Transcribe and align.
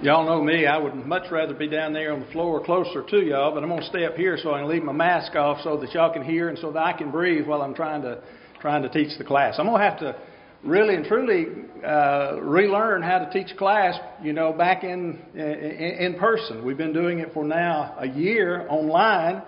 Y'all 0.00 0.24
know 0.24 0.40
me. 0.40 0.64
I 0.64 0.78
would 0.78 0.94
much 0.94 1.28
rather 1.28 1.54
be 1.54 1.66
down 1.66 1.92
there 1.92 2.12
on 2.12 2.20
the 2.20 2.26
floor 2.26 2.64
closer 2.64 3.02
to 3.02 3.16
y'all, 3.18 3.52
but 3.52 3.64
I'm 3.64 3.68
going 3.68 3.80
to 3.80 3.86
stay 3.88 4.04
up 4.04 4.14
here 4.14 4.38
so 4.40 4.54
I 4.54 4.60
can 4.60 4.68
leave 4.68 4.84
my 4.84 4.92
mask 4.92 5.34
off 5.34 5.58
so 5.64 5.76
that 5.76 5.92
y'all 5.92 6.12
can 6.12 6.22
hear 6.22 6.48
and 6.48 6.56
so 6.56 6.70
that 6.70 6.78
I 6.80 6.92
can 6.92 7.10
breathe 7.10 7.48
while 7.48 7.62
I'm 7.62 7.74
trying 7.74 8.02
to 8.02 8.22
trying 8.60 8.82
to 8.82 8.88
teach 8.90 9.18
the 9.18 9.24
class. 9.24 9.56
I'm 9.58 9.66
going 9.66 9.80
to 9.80 9.84
have 9.84 9.98
to 9.98 10.16
really 10.62 10.94
and 10.94 11.04
truly 11.04 11.46
uh, 11.84 12.38
relearn 12.40 13.02
how 13.02 13.18
to 13.18 13.30
teach 13.32 13.56
class, 13.56 13.98
you 14.22 14.32
know, 14.32 14.52
back 14.52 14.84
in, 14.84 15.18
in 15.34 15.40
in 15.40 16.14
person. 16.14 16.64
We've 16.64 16.78
been 16.78 16.92
doing 16.92 17.18
it 17.18 17.32
for 17.34 17.44
now 17.44 17.96
a 17.98 18.06
year 18.06 18.68
online, 18.70 19.42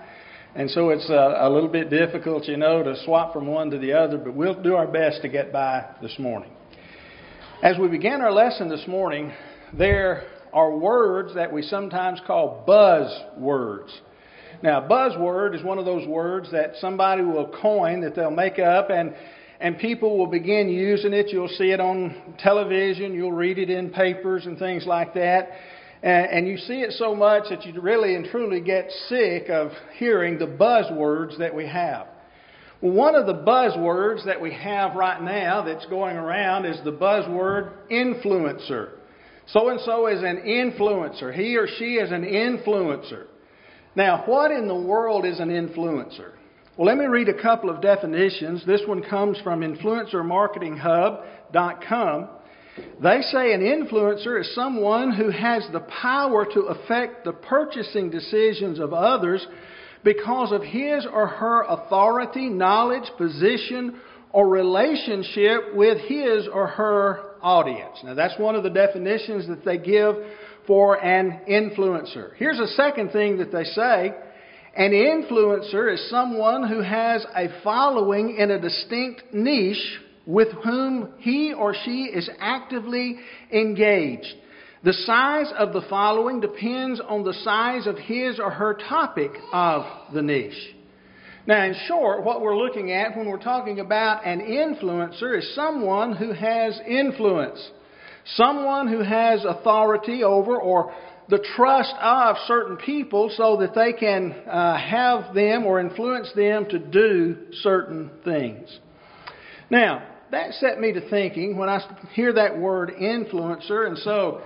and 0.57 0.69
so 0.69 0.91
it's 0.91 1.09
a, 1.11 1.37
a 1.43 1.49
little 1.49 1.69
bit 1.69 1.91
difficult, 1.91 2.49
you 2.49 2.57
know, 2.57 2.83
to 2.83 3.01
swap 3.05 3.33
from 3.33 3.47
one 3.47 3.71
to 3.71 3.79
the 3.79 3.93
other. 3.93 4.19
But 4.19 4.35
we'll 4.35 4.61
do 4.61 4.75
our 4.75 4.89
best 4.89 5.23
to 5.23 5.29
get 5.29 5.53
by 5.53 5.85
this 6.03 6.19
morning. 6.19 6.51
As 7.63 7.79
we 7.79 7.87
begin 7.87 8.21
our 8.21 8.33
lesson 8.33 8.69
this 8.69 8.89
morning, 8.89 9.33
there 9.73 10.25
are 10.53 10.77
words 10.77 11.35
that 11.35 11.53
we 11.53 11.63
sometimes 11.63 12.21
call 12.27 12.65
buzz 12.67 13.11
words. 13.37 13.91
Now, 14.63 14.87
buzzword 14.87 15.57
is 15.57 15.65
one 15.65 15.79
of 15.79 15.87
those 15.87 16.07
words 16.07 16.51
that 16.53 16.73
somebody 16.81 17.23
will 17.23 17.51
coin, 17.63 18.03
that 18.03 18.15
they'll 18.15 18.31
make 18.31 18.59
up, 18.59 18.91
and, 18.91 19.15
and 19.59 19.79
people 19.79 20.19
will 20.19 20.27
begin 20.27 20.69
using 20.69 21.15
it. 21.15 21.29
You'll 21.31 21.49
see 21.49 21.71
it 21.71 21.81
on 21.81 22.35
television, 22.39 23.15
you'll 23.15 23.33
read 23.33 23.59
it 23.59 23.71
in 23.71 23.91
papers 23.91 24.47
and 24.47 24.59
things 24.59 24.85
like 24.87 25.15
that. 25.15 25.51
And, 26.03 26.27
and 26.27 26.49
you 26.49 26.59
see 26.59 26.81
it 26.81 26.93
so 26.93 27.15
much 27.15 27.45
that 27.51 27.65
you 27.65 27.81
really 27.81 28.15
and 28.15 28.27
truly 28.27 28.61
get 28.61 28.91
sick 29.09 29.49
of 29.49 29.71
hearing 29.99 30.39
the 30.39 30.47
buzzwords 30.47 31.39
that 31.39 31.55
we 31.55 31.67
have. 31.67 32.09
One 32.81 33.15
of 33.15 33.27
the 33.27 33.35
buzzwords 33.35 34.25
that 34.25 34.41
we 34.41 34.53
have 34.55 34.95
right 34.95 35.23
now 35.23 35.63
that's 35.63 35.85
going 35.87 36.17
around 36.17 36.65
is 36.65 36.81
the 36.83 36.93
buzzword 36.93 37.73
influencer. 37.91 38.93
So 39.53 39.69
and 39.69 39.81
so 39.81 40.07
is 40.07 40.23
an 40.23 40.43
influencer. 40.47 41.35
He 41.35 41.57
or 41.57 41.67
she 41.79 41.95
is 41.95 42.13
an 42.13 42.23
influencer. 42.23 43.25
Now, 43.97 44.23
what 44.27 44.53
in 44.53 44.69
the 44.69 44.75
world 44.75 45.25
is 45.25 45.41
an 45.41 45.49
influencer? 45.49 46.33
Well, 46.77 46.87
let 46.87 46.97
me 46.97 47.07
read 47.07 47.29
a 47.29 47.43
couple 47.43 47.69
of 47.69 47.83
definitions. 47.83 48.65
This 48.65 48.83
one 48.87 49.03
comes 49.03 49.41
from 49.43 49.61
influencermarketinghub.com. 49.61 52.29
They 53.03 53.21
say 53.23 53.53
an 53.53 53.61
influencer 53.61 54.41
is 54.41 54.55
someone 54.55 55.11
who 55.13 55.31
has 55.31 55.67
the 55.73 55.81
power 55.81 56.47
to 56.55 56.61
affect 56.63 57.25
the 57.25 57.33
purchasing 57.33 58.11
decisions 58.11 58.79
of 58.79 58.93
others 58.93 59.45
because 60.05 60.53
of 60.53 60.63
his 60.63 61.05
or 61.13 61.27
her 61.27 61.65
authority, 61.65 62.49
knowledge, 62.49 63.11
position, 63.19 63.97
or 64.33 64.49
relationship 64.49 65.75
with 65.75 65.99
his 66.07 66.47
or 66.53 66.67
her 66.69 67.21
audience. 67.43 67.99
Now, 68.05 68.15
that's 68.15 68.39
one 68.39 68.55
of 68.55 68.63
the 68.63 68.71
definitions 68.71 69.49
that 69.49 69.65
they 69.65 69.79
give 69.79 70.15
for 70.67 71.03
an 71.03 71.41
influencer. 71.49 72.37
Here's 72.37 72.59
a 72.59 72.69
second 72.69 73.11
thing 73.11 73.39
that 73.39 73.51
they 73.51 73.65
say 73.65 74.15
an 74.77 74.93
influencer 74.93 75.93
is 75.93 76.11
someone 76.11 76.69
who 76.69 76.81
has 76.81 77.27
a 77.35 77.49
following 77.65 78.37
in 78.39 78.51
a 78.51 78.61
distinct 78.61 79.23
niche 79.33 79.99
with 80.27 80.49
whom 80.65 81.15
he 81.19 81.53
or 81.53 81.75
she 81.85 82.05
is 82.05 82.31
actively 82.39 83.19
engaged. 83.53 84.33
The 84.85 84.93
size 84.93 85.53
of 85.59 85.73
the 85.73 85.83
following 85.91 86.41
depends 86.41 87.01
on 87.01 87.25
the 87.25 87.35
size 87.35 87.87
of 87.87 87.99
his 87.99 88.39
or 88.39 88.51
her 88.51 88.79
topic 88.89 89.33
of 89.53 89.85
the 90.15 90.23
niche. 90.23 90.75
Now, 91.47 91.65
in 91.65 91.75
short, 91.87 92.23
what 92.25 92.43
we're 92.43 92.57
looking 92.57 92.93
at 92.93 93.17
when 93.17 93.29
we're 93.29 93.43
talking 93.43 93.81
about 93.81 94.27
an 94.27 94.41
influencer 94.41 95.39
is 95.39 95.55
someone 95.55 96.15
who 96.15 96.33
has 96.33 96.79
influence, 96.87 97.71
someone 98.35 98.89
who 98.89 99.03
has 99.03 99.45
authority 99.45 100.23
over 100.23 100.59
or 100.59 100.93
the 101.31 101.45
trust 101.57 101.95
of 102.01 102.37
certain 102.47 102.77
people 102.77 103.33
so 103.35 103.57
that 103.59 103.75
they 103.75 103.93
can 103.93 104.33
uh, 104.33 104.77
have 104.77 105.35
them 105.35 105.65
or 105.65 105.81
influence 105.81 106.31
them 106.35 106.67
to 106.69 106.79
do 106.79 107.37
certain 107.63 108.11
things. 108.25 108.79
Now, 109.71 110.03
that 110.33 110.53
set 110.55 110.79
me 110.79 110.93
to 110.93 111.09
thinking 111.09 111.57
when 111.57 111.69
I 111.69 111.81
hear 112.13 112.33
that 112.35 112.59
word 112.59 112.93
influencer, 113.01 113.87
and 113.87 113.97
so 113.99 114.43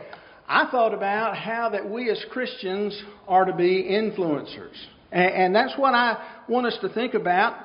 I 0.47 0.71
thought 0.71 0.95
about 0.95 1.37
how 1.37 1.71
that 1.71 1.89
we 1.89 2.11
as 2.11 2.23
Christians 2.31 3.03
are 3.27 3.45
to 3.47 3.55
be 3.55 3.85
influencers. 3.85 4.77
And, 5.15 5.55
that's 5.55 5.75
what 5.77 5.95
I 5.95 6.43
want 6.49 6.67
us 6.67 6.77
to 6.81 6.89
think 6.89 7.15
about. 7.15 7.57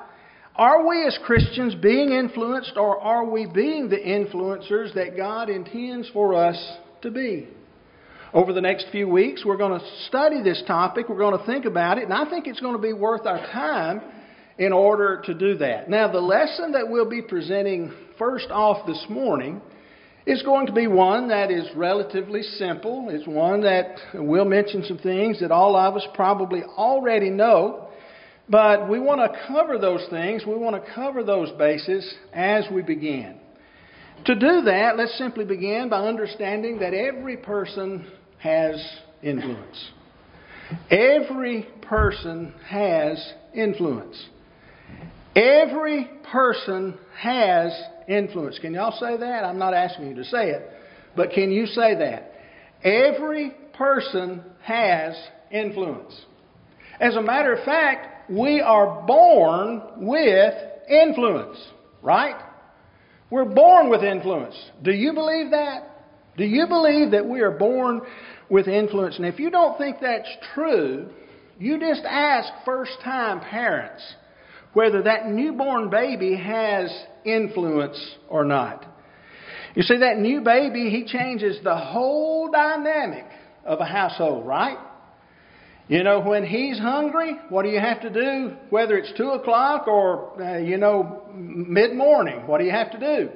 Are 0.54 0.86
we 0.86 1.04
as 1.04 1.18
Christians 1.24 1.74
being 1.74 2.12
influenced, 2.12 2.74
or 2.76 3.00
are 3.00 3.24
we 3.24 3.46
being 3.46 3.88
the 3.88 3.96
influencers 3.96 4.94
that 4.94 5.16
God 5.16 5.50
intends 5.50 6.08
for 6.10 6.34
us 6.34 6.56
to 7.02 7.10
be? 7.10 7.48
Over 8.32 8.52
the 8.52 8.60
next 8.60 8.86
few 8.92 9.08
weeks, 9.08 9.42
we're 9.44 9.56
going 9.56 9.78
to 9.80 9.86
study 10.06 10.42
this 10.44 10.62
topic. 10.66 11.08
We're 11.08 11.18
going 11.18 11.36
to 11.36 11.44
think 11.44 11.64
about 11.64 11.98
it, 11.98 12.04
and 12.04 12.12
I 12.12 12.30
think 12.30 12.46
it's 12.46 12.60
going 12.60 12.76
to 12.76 12.82
be 12.82 12.92
worth 12.92 13.26
our 13.26 13.38
time 13.38 14.00
in 14.56 14.72
order 14.72 15.20
to 15.24 15.34
do 15.34 15.56
that. 15.58 15.90
Now, 15.90 16.12
the 16.12 16.20
lesson 16.20 16.72
that 16.72 16.88
we'll 16.88 17.10
be 17.10 17.22
presenting 17.22 17.92
first 18.16 18.50
off 18.50 18.86
this 18.86 19.04
morning 19.08 19.60
is 20.26 20.42
going 20.42 20.66
to 20.66 20.72
be 20.72 20.86
one 20.86 21.28
that 21.28 21.50
is 21.50 21.66
relatively 21.74 22.42
simple. 22.42 23.08
It's 23.10 23.26
one 23.26 23.62
that 23.62 23.96
will 24.14 24.44
mention 24.44 24.84
some 24.84 24.98
things 24.98 25.40
that 25.40 25.50
all 25.50 25.76
of 25.76 25.96
us 25.96 26.06
probably 26.14 26.62
already 26.62 27.30
know. 27.30 27.88
But 28.48 28.88
we 28.88 28.98
want 28.98 29.20
to 29.20 29.38
cover 29.46 29.78
those 29.78 30.06
things. 30.10 30.44
We 30.44 30.56
want 30.56 30.82
to 30.82 30.92
cover 30.92 31.22
those 31.22 31.50
bases 31.52 32.12
as 32.32 32.64
we 32.70 32.82
begin. 32.82 33.38
To 34.26 34.34
do 34.34 34.62
that, 34.62 34.98
let's 34.98 35.16
simply 35.16 35.44
begin 35.44 35.88
by 35.88 36.00
understanding 36.00 36.80
that 36.80 36.92
every 36.92 37.38
person 37.38 38.10
has 38.38 38.74
influence. 39.22 39.90
Every 40.90 41.66
person 41.82 42.52
has 42.68 43.32
influence. 43.54 44.22
Every 45.34 46.10
person 46.32 46.98
has 47.18 47.72
influence. 48.08 48.58
Can 48.58 48.74
y'all 48.74 48.98
say 48.98 49.16
that? 49.16 49.44
I'm 49.44 49.58
not 49.58 49.74
asking 49.74 50.08
you 50.08 50.14
to 50.16 50.24
say 50.24 50.50
it, 50.50 50.70
but 51.16 51.30
can 51.32 51.50
you 51.50 51.66
say 51.66 51.94
that? 51.96 52.34
Every 52.82 53.52
person 53.74 54.42
has 54.62 55.14
influence. 55.50 56.14
As 57.00 57.16
a 57.16 57.22
matter 57.22 57.54
of 57.54 57.64
fact, 57.64 58.30
we 58.30 58.60
are 58.60 59.06
born 59.06 59.82
with 59.96 60.54
influence, 60.88 61.58
right? 62.02 62.36
We're 63.30 63.44
born 63.44 63.90
with 63.90 64.02
influence. 64.02 64.54
Do 64.82 64.92
you 64.92 65.12
believe 65.12 65.50
that? 65.52 65.86
Do 66.36 66.44
you 66.44 66.66
believe 66.66 67.12
that 67.12 67.26
we 67.26 67.40
are 67.40 67.50
born 67.50 68.02
with 68.48 68.66
influence? 68.66 69.16
And 69.16 69.26
if 69.26 69.38
you 69.38 69.50
don't 69.50 69.78
think 69.78 69.96
that's 70.00 70.28
true, 70.54 71.08
you 71.58 71.78
just 71.78 72.02
ask 72.04 72.48
first 72.64 72.92
time 73.04 73.40
parents 73.40 74.02
whether 74.72 75.02
that 75.02 75.28
newborn 75.28 75.90
baby 75.90 76.36
has 76.36 76.92
influence 77.24 77.98
or 78.28 78.44
not. 78.44 78.86
You 79.74 79.82
see, 79.82 79.98
that 79.98 80.18
new 80.18 80.40
baby, 80.40 80.90
he 80.90 81.04
changes 81.04 81.58
the 81.62 81.76
whole 81.76 82.50
dynamic 82.50 83.24
of 83.64 83.80
a 83.80 83.84
household, 83.84 84.46
right? 84.46 84.78
You 85.88 86.04
know, 86.04 86.20
when 86.20 86.44
he's 86.44 86.78
hungry, 86.78 87.36
what 87.48 87.64
do 87.64 87.68
you 87.68 87.80
have 87.80 88.00
to 88.02 88.10
do? 88.10 88.56
Whether 88.70 88.96
it's 88.96 89.12
2 89.16 89.30
o'clock 89.30 89.88
or, 89.88 90.40
uh, 90.40 90.58
you 90.58 90.76
know, 90.76 91.22
mid 91.34 91.94
morning, 91.94 92.46
what 92.46 92.58
do 92.58 92.64
you 92.64 92.70
have 92.70 92.92
to 92.92 92.98
do? 92.98 93.30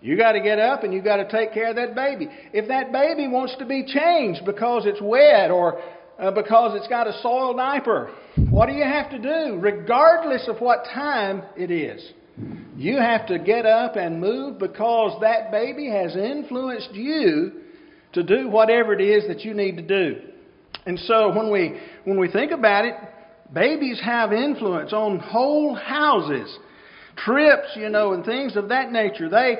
You 0.00 0.16
got 0.16 0.32
to 0.32 0.40
get 0.40 0.60
up 0.60 0.84
and 0.84 0.94
you 0.94 1.02
got 1.02 1.16
to 1.16 1.28
take 1.28 1.52
care 1.52 1.70
of 1.70 1.76
that 1.76 1.96
baby. 1.96 2.28
If 2.52 2.68
that 2.68 2.92
baby 2.92 3.26
wants 3.26 3.56
to 3.58 3.66
be 3.66 3.84
changed 3.84 4.44
because 4.44 4.86
it's 4.86 5.00
wet 5.02 5.50
or 5.50 5.80
uh, 6.18 6.30
because 6.30 6.76
it's 6.76 6.88
got 6.88 7.06
a 7.06 7.18
soiled 7.22 7.56
diaper, 7.56 8.10
what 8.50 8.66
do 8.66 8.72
you 8.72 8.84
have 8.84 9.10
to 9.10 9.18
do? 9.18 9.58
Regardless 9.60 10.48
of 10.48 10.58
what 10.58 10.84
time 10.92 11.42
it 11.56 11.70
is, 11.70 12.12
you 12.76 12.96
have 12.96 13.26
to 13.26 13.38
get 13.38 13.66
up 13.66 13.96
and 13.96 14.20
move 14.20 14.58
because 14.58 15.20
that 15.20 15.50
baby 15.50 15.90
has 15.90 16.16
influenced 16.16 16.92
you 16.92 17.62
to 18.12 18.22
do 18.22 18.48
whatever 18.48 18.92
it 18.94 19.00
is 19.00 19.26
that 19.28 19.44
you 19.44 19.54
need 19.54 19.76
to 19.76 19.82
do. 19.82 20.20
And 20.86 20.98
so 21.00 21.34
when 21.34 21.50
we 21.50 21.78
when 22.04 22.18
we 22.18 22.30
think 22.30 22.52
about 22.52 22.84
it, 22.84 22.94
babies 23.52 24.00
have 24.02 24.32
influence 24.32 24.92
on 24.92 25.18
whole 25.18 25.74
houses, 25.74 26.56
trips, 27.16 27.68
you 27.76 27.88
know, 27.88 28.12
and 28.12 28.24
things 28.24 28.56
of 28.56 28.68
that 28.68 28.90
nature. 28.92 29.28
They 29.28 29.56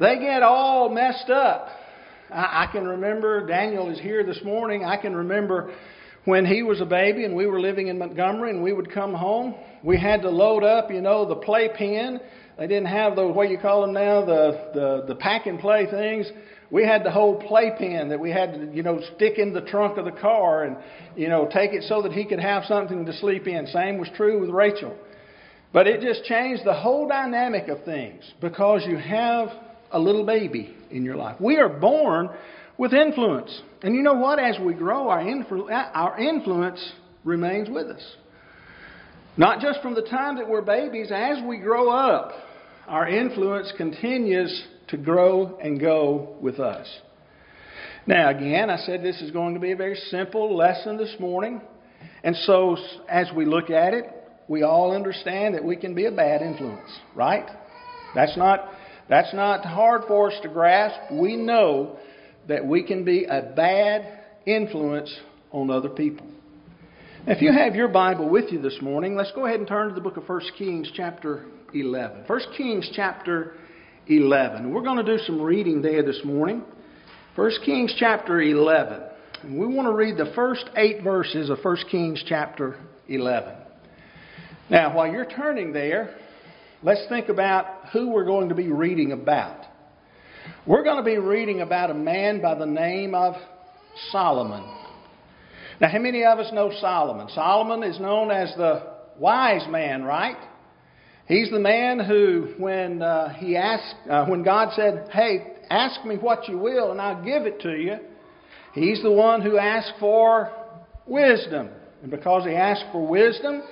they 0.00 0.18
get 0.18 0.42
all 0.42 0.88
messed 0.88 1.30
up. 1.30 1.68
I, 2.30 2.66
I 2.66 2.72
can 2.72 2.86
remember 2.86 3.46
Daniel 3.46 3.90
is 3.90 4.00
here 4.00 4.24
this 4.24 4.40
morning. 4.44 4.84
I 4.84 4.96
can 4.96 5.14
remember 5.14 5.72
when 6.24 6.46
he 6.46 6.62
was 6.62 6.80
a 6.80 6.86
baby 6.86 7.24
and 7.24 7.34
we 7.34 7.46
were 7.46 7.60
living 7.60 7.88
in 7.88 7.98
Montgomery 7.98 8.50
and 8.50 8.62
we 8.62 8.72
would 8.72 8.92
come 8.92 9.12
home, 9.12 9.54
we 9.82 9.98
had 9.98 10.22
to 10.22 10.30
load 10.30 10.62
up, 10.62 10.90
you 10.90 11.00
know, 11.00 11.26
the 11.26 11.34
playpen. 11.34 12.20
They 12.58 12.66
didn't 12.66 12.86
have 12.86 13.16
the 13.16 13.26
what 13.26 13.50
you 13.50 13.58
call 13.58 13.82
them 13.82 13.92
now, 13.92 14.24
the, 14.24 14.70
the, 14.74 15.04
the 15.08 15.14
pack 15.16 15.46
and 15.46 15.58
play 15.58 15.86
things. 15.90 16.30
We 16.70 16.84
had 16.84 17.04
the 17.04 17.10
whole 17.10 17.40
playpen 17.40 18.08
that 18.08 18.20
we 18.20 18.30
had 18.30 18.54
to, 18.54 18.72
you 18.72 18.82
know, 18.82 19.00
stick 19.16 19.38
in 19.38 19.52
the 19.52 19.60
trunk 19.62 19.98
of 19.98 20.04
the 20.04 20.12
car 20.12 20.64
and, 20.64 20.76
you 21.16 21.28
know, 21.28 21.48
take 21.52 21.72
it 21.72 21.82
so 21.82 22.02
that 22.02 22.12
he 22.12 22.24
could 22.24 22.40
have 22.40 22.64
something 22.64 23.04
to 23.04 23.12
sleep 23.18 23.46
in. 23.46 23.66
Same 23.66 23.98
was 23.98 24.08
true 24.16 24.40
with 24.40 24.50
Rachel. 24.50 24.96
But 25.72 25.86
it 25.86 26.00
just 26.00 26.24
changed 26.24 26.64
the 26.64 26.74
whole 26.74 27.08
dynamic 27.08 27.68
of 27.68 27.84
things 27.84 28.22
because 28.40 28.84
you 28.86 28.96
have 28.96 29.48
a 29.90 29.98
little 29.98 30.24
baby 30.24 30.74
in 30.90 31.04
your 31.04 31.16
life. 31.16 31.36
We 31.40 31.56
are 31.56 31.68
born 31.68 32.30
with 32.78 32.92
influence. 32.92 33.62
And 33.82 33.94
you 33.94 34.02
know 34.02 34.14
what? 34.14 34.38
As 34.38 34.58
we 34.58 34.74
grow, 34.74 35.08
our, 35.08 35.20
influ- 35.20 35.70
our 35.70 36.18
influence 36.18 36.92
remains 37.24 37.68
with 37.68 37.86
us. 37.86 38.16
Not 39.36 39.60
just 39.60 39.80
from 39.80 39.94
the 39.94 40.02
time 40.02 40.36
that 40.36 40.48
we're 40.48 40.62
babies, 40.62 41.10
as 41.14 41.38
we 41.46 41.58
grow 41.58 41.90
up, 41.90 42.32
our 42.86 43.08
influence 43.08 43.72
continues 43.76 44.66
to 44.88 44.96
grow 44.96 45.58
and 45.62 45.80
go 45.80 46.36
with 46.40 46.60
us. 46.60 46.86
Now, 48.06 48.30
again, 48.30 48.68
I 48.68 48.76
said 48.78 49.02
this 49.02 49.20
is 49.22 49.30
going 49.30 49.54
to 49.54 49.60
be 49.60 49.72
a 49.72 49.76
very 49.76 49.94
simple 50.10 50.56
lesson 50.56 50.96
this 50.96 51.14
morning. 51.18 51.62
And 52.24 52.36
so, 52.44 52.76
as 53.08 53.28
we 53.34 53.44
look 53.44 53.70
at 53.70 53.94
it, 53.94 54.06
we 54.48 54.62
all 54.62 54.94
understand 54.94 55.54
that 55.54 55.64
we 55.64 55.76
can 55.76 55.94
be 55.94 56.06
a 56.06 56.10
bad 56.10 56.42
influence, 56.42 56.90
right? 57.14 57.46
That's 58.14 58.36
not, 58.36 58.68
that's 59.08 59.32
not 59.32 59.64
hard 59.64 60.02
for 60.08 60.30
us 60.30 60.38
to 60.42 60.48
grasp. 60.48 60.98
We 61.12 61.36
know 61.36 61.96
that 62.48 62.66
we 62.66 62.82
can 62.82 63.04
be 63.04 63.24
a 63.24 63.52
bad 63.54 64.20
influence 64.46 65.14
on 65.50 65.70
other 65.70 65.88
people. 65.88 66.26
If 67.26 67.40
you 67.40 67.52
have 67.52 67.76
your 67.76 67.88
Bible 67.88 68.28
with 68.28 68.50
you 68.50 68.60
this 68.60 68.78
morning, 68.82 69.14
let's 69.14 69.30
go 69.32 69.46
ahead 69.46 69.60
and 69.60 69.68
turn 69.68 69.88
to 69.88 69.94
the 69.94 70.00
book 70.00 70.16
of 70.16 70.28
1 70.28 70.40
Kings, 70.58 70.90
chapter 70.92 71.44
11. 71.72 72.24
1 72.26 72.40
Kings, 72.56 72.90
chapter 72.94 73.54
11. 74.08 74.72
We're 74.72 74.82
going 74.82 75.04
to 75.04 75.16
do 75.16 75.22
some 75.22 75.40
reading 75.40 75.82
there 75.82 76.02
this 76.02 76.20
morning. 76.24 76.64
1 77.36 77.50
Kings, 77.64 77.94
chapter 77.96 78.42
11. 78.42 79.02
And 79.44 79.58
we 79.58 79.66
want 79.66 79.86
to 79.86 79.94
read 79.94 80.16
the 80.16 80.32
first 80.34 80.68
eight 80.76 81.04
verses 81.04 81.48
of 81.48 81.58
1 81.62 81.76
Kings, 81.90 82.24
chapter 82.26 82.76
11. 83.08 83.54
Now, 84.68 84.94
while 84.94 85.06
you're 85.06 85.26
turning 85.26 85.72
there, 85.72 86.16
let's 86.82 87.06
think 87.08 87.28
about 87.28 87.88
who 87.92 88.10
we're 88.10 88.24
going 88.24 88.48
to 88.48 88.54
be 88.56 88.68
reading 88.68 89.12
about. 89.12 89.61
We're 90.64 90.84
going 90.84 90.98
to 90.98 91.02
be 91.02 91.18
reading 91.18 91.60
about 91.60 91.90
a 91.90 91.94
man 91.94 92.40
by 92.40 92.54
the 92.54 92.66
name 92.66 93.16
of 93.16 93.34
Solomon. 94.12 94.62
Now, 95.80 95.88
how 95.88 95.98
many 95.98 96.24
of 96.24 96.38
us 96.38 96.52
know 96.52 96.70
Solomon? 96.80 97.28
Solomon 97.34 97.82
is 97.82 97.98
known 97.98 98.30
as 98.30 98.54
the 98.56 98.80
wise 99.18 99.66
man, 99.68 100.04
right? 100.04 100.36
He's 101.26 101.50
the 101.50 101.58
man 101.58 101.98
who, 101.98 102.54
when 102.58 103.02
uh, 103.02 103.30
he 103.34 103.56
asked, 103.56 103.96
uh, 104.08 104.26
when 104.26 104.44
God 104.44 104.68
said, 104.76 105.08
"Hey, 105.10 105.54
ask 105.68 106.04
me 106.04 106.14
what 106.14 106.48
you 106.48 106.58
will, 106.58 106.92
and 106.92 107.00
I'll 107.00 107.24
give 107.24 107.42
it 107.42 107.60
to 107.62 107.72
you," 107.72 107.96
he's 108.72 109.02
the 109.02 109.10
one 109.10 109.42
who 109.42 109.58
asked 109.58 109.94
for 109.98 110.52
wisdom, 111.08 111.70
and 112.02 112.10
because 112.12 112.44
he 112.44 112.54
asked 112.54 112.84
for 112.92 113.04
wisdom, 113.04 113.64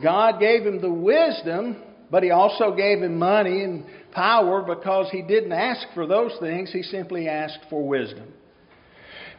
God 0.00 0.38
gave 0.38 0.64
him 0.64 0.80
the 0.80 0.92
wisdom, 0.92 1.82
but 2.10 2.22
He 2.22 2.30
also 2.30 2.74
gave 2.74 3.02
him 3.02 3.18
money 3.18 3.62
and 3.64 3.84
power 4.12 4.62
because 4.62 5.10
he 5.10 5.20
didn't 5.22 5.52
ask 5.52 5.86
for 5.94 6.06
those 6.06 6.32
things. 6.40 6.72
He 6.72 6.82
simply 6.82 7.28
asked 7.28 7.66
for 7.68 7.86
wisdom. 7.86 8.32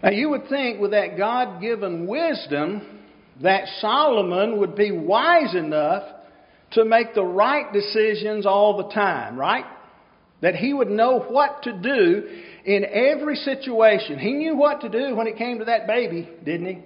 Now, 0.03 0.11
you 0.11 0.29
would 0.29 0.47
think 0.49 0.79
with 0.79 0.91
that 0.91 1.17
God 1.17 1.59
given 1.59 2.05
wisdom 2.05 2.99
that 3.41 3.63
Solomon 3.79 4.59
would 4.59 4.75
be 4.75 4.91
wise 4.91 5.55
enough 5.55 6.03
to 6.71 6.85
make 6.85 7.15
the 7.15 7.23
right 7.23 7.71
decisions 7.73 8.45
all 8.45 8.77
the 8.77 8.93
time, 8.93 9.37
right? 9.37 9.65
That 10.41 10.55
he 10.55 10.73
would 10.73 10.89
know 10.89 11.19
what 11.19 11.63
to 11.63 11.73
do 11.73 12.27
in 12.65 12.85
every 12.85 13.35
situation. 13.35 14.19
He 14.19 14.33
knew 14.33 14.55
what 14.55 14.81
to 14.81 14.89
do 14.89 15.15
when 15.15 15.25
it 15.25 15.37
came 15.37 15.59
to 15.59 15.65
that 15.65 15.87
baby, 15.87 16.29
didn't 16.45 16.67
he? 16.67 16.81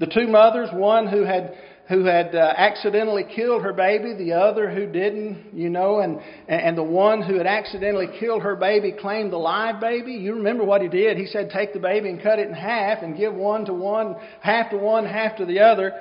The 0.00 0.06
two 0.06 0.26
mothers, 0.26 0.70
one 0.72 1.06
who 1.06 1.22
had 1.24 1.54
who 1.88 2.04
had 2.04 2.34
uh, 2.34 2.52
accidentally 2.56 3.24
killed 3.34 3.62
her 3.62 3.72
baby, 3.72 4.12
the 4.12 4.34
other 4.34 4.70
who 4.70 4.86
didn't, 4.86 5.54
you 5.54 5.70
know, 5.70 6.00
and, 6.00 6.20
and 6.46 6.76
the 6.76 6.82
one 6.82 7.22
who 7.22 7.36
had 7.36 7.46
accidentally 7.46 8.08
killed 8.20 8.42
her 8.42 8.56
baby 8.56 8.92
claimed 8.92 9.32
the 9.32 9.38
live 9.38 9.80
baby. 9.80 10.12
You 10.12 10.34
remember 10.34 10.64
what 10.64 10.82
he 10.82 10.88
did. 10.88 11.16
He 11.16 11.24
said, 11.24 11.48
Take 11.50 11.72
the 11.72 11.80
baby 11.80 12.10
and 12.10 12.22
cut 12.22 12.38
it 12.38 12.46
in 12.46 12.54
half 12.54 13.02
and 13.02 13.16
give 13.16 13.34
one 13.34 13.64
to 13.64 13.72
one, 13.72 14.16
half 14.42 14.70
to 14.70 14.76
one, 14.76 15.06
half 15.06 15.38
to 15.38 15.46
the 15.46 15.60
other. 15.60 15.92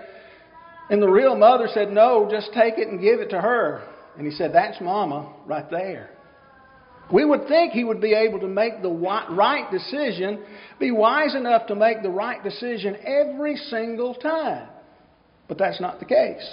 And 0.90 1.02
the 1.02 1.08
real 1.08 1.38
mother 1.38 1.70
said, 1.74 1.90
No, 1.90 2.28
just 2.30 2.52
take 2.54 2.78
it 2.78 2.90
and 2.90 3.00
give 3.00 3.22
it 3.22 3.30
to 3.30 3.40
her. 3.40 3.82
And 4.18 4.28
he 4.28 4.34
said, 4.34 4.52
That's 4.54 4.82
mama 4.82 5.34
right 5.46 5.70
there. 5.72 6.10
We 7.14 7.24
would 7.24 7.48
think 7.48 7.72
he 7.72 7.86
would 7.86 8.02
be 8.02 8.14
able 8.14 8.42
to 8.42 8.48
make 8.48 8.82
the 8.82 8.90
right 8.90 9.72
decision, 9.72 10.44
be 10.82 10.92
wise 10.92 11.34
enough 11.34 11.68
to 11.68 11.76
make 11.76 12.04
the 12.04 12.10
right 12.10 12.44
decision 12.44 12.98
every 13.06 13.56
single 13.56 14.16
time. 14.16 14.68
But 15.48 15.58
that's 15.58 15.80
not 15.80 16.00
the 16.00 16.06
case. 16.06 16.46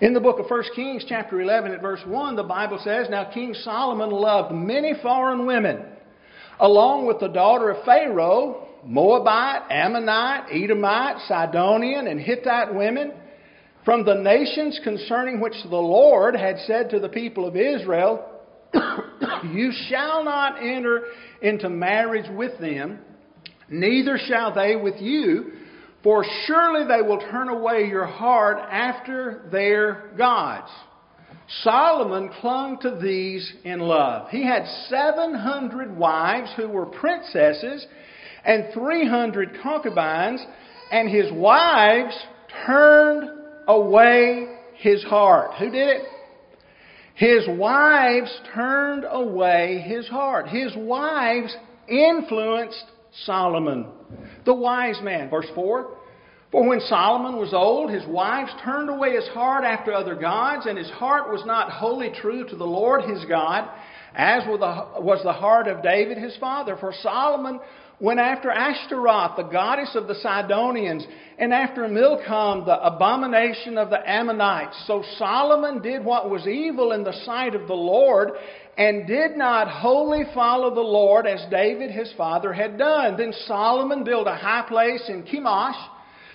In 0.00 0.14
the 0.14 0.20
book 0.20 0.38
of 0.38 0.48
1 0.48 0.62
Kings, 0.74 1.04
chapter 1.08 1.40
11, 1.40 1.72
at 1.72 1.82
verse 1.82 2.00
1, 2.06 2.36
the 2.36 2.42
Bible 2.42 2.80
says 2.82 3.08
Now 3.10 3.30
King 3.32 3.54
Solomon 3.54 4.10
loved 4.10 4.54
many 4.54 4.94
foreign 5.02 5.46
women, 5.46 5.84
along 6.60 7.06
with 7.06 7.20
the 7.20 7.28
daughter 7.28 7.70
of 7.70 7.84
Pharaoh, 7.84 8.68
Moabite, 8.84 9.62
Ammonite, 9.70 10.52
Edomite, 10.52 11.16
Sidonian, 11.26 12.06
and 12.06 12.20
Hittite 12.20 12.74
women, 12.74 13.12
from 13.84 14.04
the 14.04 14.14
nations 14.14 14.78
concerning 14.84 15.40
which 15.40 15.54
the 15.64 15.76
Lord 15.76 16.36
had 16.36 16.58
said 16.66 16.90
to 16.90 17.00
the 17.00 17.08
people 17.08 17.46
of 17.46 17.56
Israel, 17.56 18.24
You 19.44 19.72
shall 19.88 20.24
not 20.24 20.62
enter 20.62 21.04
into 21.42 21.68
marriage 21.68 22.30
with 22.36 22.58
them, 22.60 23.00
neither 23.68 24.18
shall 24.18 24.54
they 24.54 24.76
with 24.76 25.00
you 25.00 25.52
for 26.02 26.24
surely 26.46 26.86
they 26.86 27.02
will 27.02 27.20
turn 27.30 27.48
away 27.48 27.86
your 27.86 28.06
heart 28.06 28.58
after 28.70 29.42
their 29.50 30.10
gods. 30.16 30.70
Solomon 31.62 32.30
clung 32.40 32.78
to 32.80 32.98
these 33.02 33.52
in 33.64 33.80
love. 33.80 34.28
He 34.30 34.44
had 34.44 34.66
700 34.88 35.96
wives 35.96 36.50
who 36.56 36.68
were 36.68 36.86
princesses 36.86 37.86
and 38.44 38.66
300 38.74 39.58
concubines, 39.62 40.44
and 40.92 41.08
his 41.08 41.32
wives 41.32 42.16
turned 42.66 43.30
away 43.66 44.56
his 44.76 45.02
heart. 45.04 45.52
Who 45.58 45.70
did 45.70 45.88
it? 45.88 46.02
His 47.14 47.48
wives 47.48 48.30
turned 48.54 49.04
away 49.08 49.84
his 49.84 50.06
heart. 50.06 50.48
His 50.48 50.72
wives 50.76 51.54
influenced 51.88 52.84
Solomon, 53.24 53.86
the 54.44 54.54
wise 54.54 55.00
man. 55.02 55.30
Verse 55.30 55.48
4 55.54 55.96
For 56.50 56.68
when 56.68 56.80
Solomon 56.80 57.38
was 57.38 57.52
old, 57.52 57.90
his 57.90 58.06
wives 58.06 58.50
turned 58.64 58.90
away 58.90 59.14
his 59.14 59.28
heart 59.28 59.64
after 59.64 59.92
other 59.92 60.14
gods, 60.14 60.66
and 60.66 60.78
his 60.78 60.90
heart 60.90 61.30
was 61.30 61.42
not 61.46 61.70
wholly 61.70 62.10
true 62.20 62.46
to 62.48 62.56
the 62.56 62.64
Lord 62.64 63.04
his 63.04 63.24
God, 63.26 63.68
as 64.14 64.42
was 64.46 65.20
the 65.24 65.32
heart 65.32 65.68
of 65.68 65.82
David 65.82 66.18
his 66.18 66.36
father. 66.38 66.76
For 66.78 66.92
Solomon 67.02 67.60
went 68.00 68.20
after 68.20 68.50
Ashtaroth, 68.50 69.36
the 69.36 69.42
goddess 69.42 69.94
of 69.94 70.06
the 70.06 70.14
Sidonians, 70.16 71.04
and 71.38 71.52
after 71.52 71.88
Milcom, 71.88 72.64
the 72.64 72.80
abomination 72.80 73.76
of 73.76 73.90
the 73.90 74.08
Ammonites. 74.08 74.76
So 74.86 75.02
Solomon 75.18 75.82
did 75.82 76.04
what 76.04 76.30
was 76.30 76.46
evil 76.46 76.92
in 76.92 77.02
the 77.02 77.24
sight 77.24 77.54
of 77.54 77.66
the 77.66 77.74
Lord, 77.74 78.30
and 78.78 79.08
did 79.08 79.36
not 79.36 79.68
wholly 79.68 80.22
follow 80.32 80.72
the 80.72 80.80
Lord 80.80 81.26
as 81.26 81.44
David 81.50 81.90
his 81.90 82.12
father 82.16 82.52
had 82.52 82.78
done. 82.78 83.16
Then 83.16 83.32
Solomon 83.46 84.04
built 84.04 84.28
a 84.28 84.36
high 84.36 84.64
place 84.68 85.02
in 85.08 85.24
Chemosh, 85.24 85.76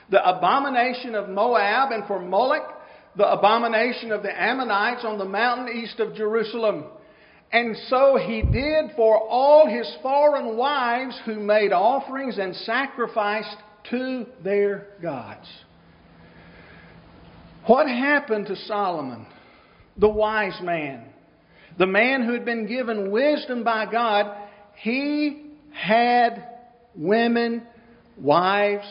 the 0.10 0.22
abomination 0.30 1.16
of 1.16 1.30
Moab, 1.30 1.94
and 1.94 2.06
for 2.06 2.20
Moloch, 2.20 2.70
the 3.16 3.32
abomination 3.32 4.12
of 4.12 4.24
the 4.24 4.42
Ammonites 4.42 5.06
on 5.06 5.18
the 5.18 5.26
mountain 5.26 5.74
east 5.74 6.02
of 6.02 6.16
Jerusalem. 6.16 6.84
And 7.54 7.78
so 7.88 8.18
he 8.18 8.42
did 8.42 8.92
for 8.98 9.18
all 9.18 9.66
his 9.66 9.90
foreign 10.02 10.58
wives 10.58 11.18
who 11.26 11.40
made 11.40 11.72
offerings 11.72 12.40
and 12.40 12.54
sacrificed 12.58 13.56
to 13.92 14.26
their 14.44 14.88
gods. 15.02 15.48
What 17.68 17.88
happened 17.88 18.48
to 18.48 18.58
Solomon, 18.58 19.28
the 19.96 20.10
wise 20.10 20.60
man? 20.62 21.13
The 21.78 21.86
man 21.86 22.24
who 22.24 22.34
had 22.34 22.46
been 22.46 22.68
given 22.68 23.12
wisdom 23.12 23.64
by 23.64 23.92
God, 23.92 24.36
he 24.76 25.52
had 25.72 26.48
women, 26.96 27.64
wives, 28.18 28.86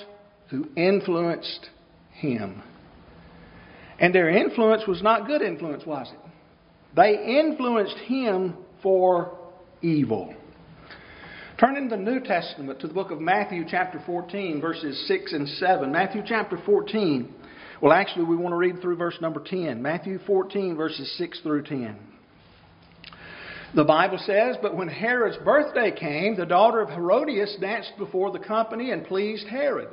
who 0.50 0.68
influenced 0.76 1.68
him. 2.12 2.62
And 3.98 4.14
their 4.14 4.28
influence 4.28 4.82
was 4.86 5.02
not 5.02 5.26
good 5.26 5.42
influence, 5.42 5.84
was 5.86 6.10
it? 6.12 6.18
They 6.94 7.38
influenced 7.38 7.96
him 7.98 8.56
for 8.82 9.38
evil. 9.80 10.34
Turn 11.58 11.76
in 11.76 11.88
the 11.88 11.96
New 11.96 12.18
Testament 12.20 12.80
to 12.80 12.88
the 12.88 12.94
book 12.94 13.12
of 13.12 13.20
Matthew, 13.20 13.64
chapter 13.68 14.02
14, 14.04 14.60
verses 14.60 15.06
6 15.06 15.32
and 15.32 15.48
7. 15.48 15.92
Matthew, 15.92 16.22
chapter 16.26 16.58
14. 16.66 17.32
Well, 17.80 17.92
actually, 17.92 18.24
we 18.24 18.36
want 18.36 18.52
to 18.52 18.56
read 18.56 18.80
through 18.82 18.96
verse 18.96 19.16
number 19.20 19.40
10. 19.44 19.80
Matthew 19.80 20.18
14, 20.26 20.76
verses 20.76 21.14
6 21.18 21.40
through 21.42 21.62
10. 21.62 21.96
The 23.74 23.84
Bible 23.84 24.18
says, 24.18 24.56
But 24.60 24.76
when 24.76 24.88
Herod's 24.88 25.38
birthday 25.38 25.92
came, 25.92 26.36
the 26.36 26.44
daughter 26.44 26.80
of 26.80 26.90
Herodias 26.90 27.56
danced 27.60 27.92
before 27.96 28.30
the 28.30 28.38
company 28.38 28.90
and 28.90 29.06
pleased 29.06 29.46
Herod, 29.48 29.88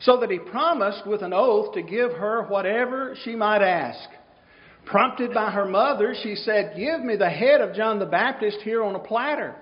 so 0.00 0.20
that 0.20 0.30
he 0.30 0.38
promised 0.38 1.06
with 1.06 1.22
an 1.22 1.32
oath 1.32 1.74
to 1.74 1.82
give 1.82 2.12
her 2.12 2.44
whatever 2.44 3.16
she 3.24 3.34
might 3.34 3.62
ask. 3.62 4.08
Prompted 4.84 5.32
by 5.32 5.50
her 5.50 5.64
mother, 5.64 6.14
she 6.22 6.34
said, 6.34 6.74
Give 6.76 7.00
me 7.00 7.16
the 7.16 7.30
head 7.30 7.60
of 7.60 7.74
John 7.74 7.98
the 7.98 8.06
Baptist 8.06 8.58
here 8.62 8.82
on 8.84 8.94
a 8.94 9.00
platter. 9.00 9.56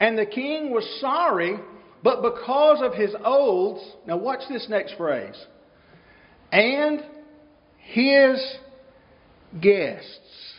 And 0.00 0.18
the 0.18 0.26
king 0.26 0.70
was 0.70 0.98
sorry, 1.00 1.56
but 2.02 2.22
because 2.22 2.82
of 2.82 2.94
his 2.94 3.14
oaths, 3.24 3.84
now 4.06 4.16
watch 4.16 4.40
this 4.48 4.66
next 4.68 4.96
phrase, 4.96 5.40
and 6.50 7.00
his 7.78 8.56
guests. 9.60 10.51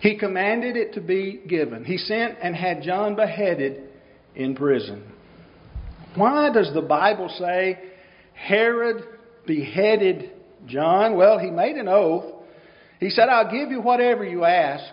He 0.00 0.16
commanded 0.16 0.76
it 0.76 0.94
to 0.94 1.00
be 1.00 1.40
given. 1.46 1.84
He 1.84 1.98
sent 1.98 2.38
and 2.42 2.54
had 2.54 2.82
John 2.82 3.16
beheaded 3.16 3.82
in 4.34 4.54
prison. 4.54 5.02
Why 6.14 6.50
does 6.52 6.72
the 6.72 6.82
Bible 6.82 7.28
say 7.38 7.78
Herod 8.34 9.04
beheaded 9.46 10.30
John? 10.66 11.16
Well, 11.16 11.38
he 11.38 11.50
made 11.50 11.76
an 11.76 11.88
oath. 11.88 12.24
He 13.00 13.10
said, 13.10 13.28
I'll 13.28 13.50
give 13.50 13.70
you 13.70 13.80
whatever 13.80 14.24
you 14.24 14.44
ask. 14.44 14.84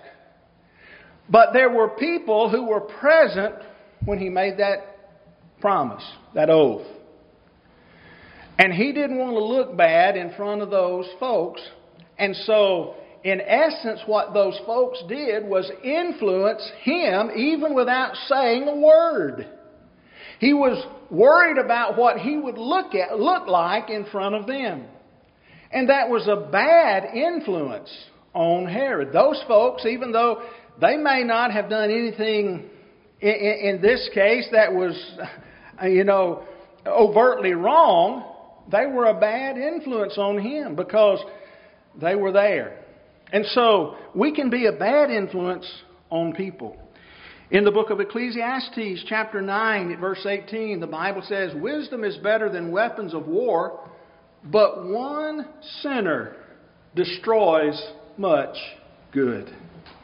But 1.29 1.53
there 1.53 1.69
were 1.69 1.89
people 1.89 2.50
who 2.50 2.67
were 2.67 2.81
present 2.81 3.55
when 4.05 4.19
he 4.19 4.29
made 4.29 4.57
that 4.57 4.79
promise, 5.59 6.03
that 6.35 6.50
oath. 6.50 6.85
And 8.57 8.74
he 8.74 8.93
didn't 8.93 9.17
want 9.17 9.33
to 9.33 9.43
look 9.43 9.75
bad 9.75 10.15
in 10.15 10.33
front 10.33 10.62
of 10.62 10.69
those 10.69 11.07
folks. 11.19 11.62
And 12.17 12.35
so, 12.35 12.95
in 13.25 13.41
essence, 13.41 14.01
what 14.05 14.36
those 14.36 14.55
folks 14.67 15.01
did 15.10 15.46
was 15.46 15.70
influence 15.84 16.62
him 16.84 17.32
even 17.36 17.74
without 17.74 18.15
saying 18.27 18.67
a 18.67 18.75
word. 18.75 19.48
He 20.39 20.53
was 20.53 20.86
worried 21.10 21.58
about 21.58 21.98
what 21.98 22.20
he 22.20 22.38
would 22.38 22.60
look 22.60 22.94
at 22.94 23.20
look 23.20 23.48
like 23.48 23.89
in 23.89 24.05
front 24.12 24.36
of 24.36 24.46
them. 24.46 24.86
And 25.72 25.89
that 25.89 26.08
was 26.08 26.27
a 26.27 26.51
bad 26.51 27.15
influence 27.15 27.89
on 28.36 28.67
Herod. 28.67 29.12
Those 29.12 29.44
folks, 29.48 29.88
even 29.88 30.12
though 30.12 30.44
they 30.79 30.96
may 30.96 31.24
not 31.24 31.51
have 31.51 31.67
done 31.67 31.89
anything 31.89 32.70
in, 33.22 33.29
in, 33.29 33.75
in 33.75 33.82
this 33.82 34.08
case 34.13 34.48
that 34.51 34.72
was, 34.72 34.94
you 35.84 36.03
know, 36.03 36.44
overtly 36.86 37.53
wrong, 37.53 38.24
they 38.72 38.86
were 38.86 39.05
a 39.05 39.20
bad 39.20 39.58
influence 39.58 40.15
on 40.15 40.38
him 40.38 40.75
because 40.75 41.17
they 42.00 42.13
were 42.13 42.32
there. 42.32 42.85
And 43.32 43.46
so 43.48 43.96
we 44.13 44.34
can 44.34 44.50
be 44.50 44.67
a 44.67 44.72
bad 44.72 45.10
influence 45.10 45.70
on 46.10 46.34
people. 46.34 46.77
In 47.51 47.63
the 47.63 47.72
book 47.72 47.89
of 47.89 48.00
Ecclesiastes, 48.00 49.05
chapter 49.08 49.41
9, 49.41 50.00
verse 50.00 50.25
18, 50.25 50.79
the 50.79 50.88
Bible 50.88 51.22
says, 51.27 51.53
Wisdom 51.55 52.03
is 52.03 52.17
better 52.17 52.50
than 52.50 52.72
weapons 52.72 53.13
of 53.13 53.27
war, 53.27 53.88
but 54.46 54.86
one 54.86 55.48
sinner 55.82 56.38
destroys 56.96 57.79
much 58.17 58.55
good. 59.12 59.53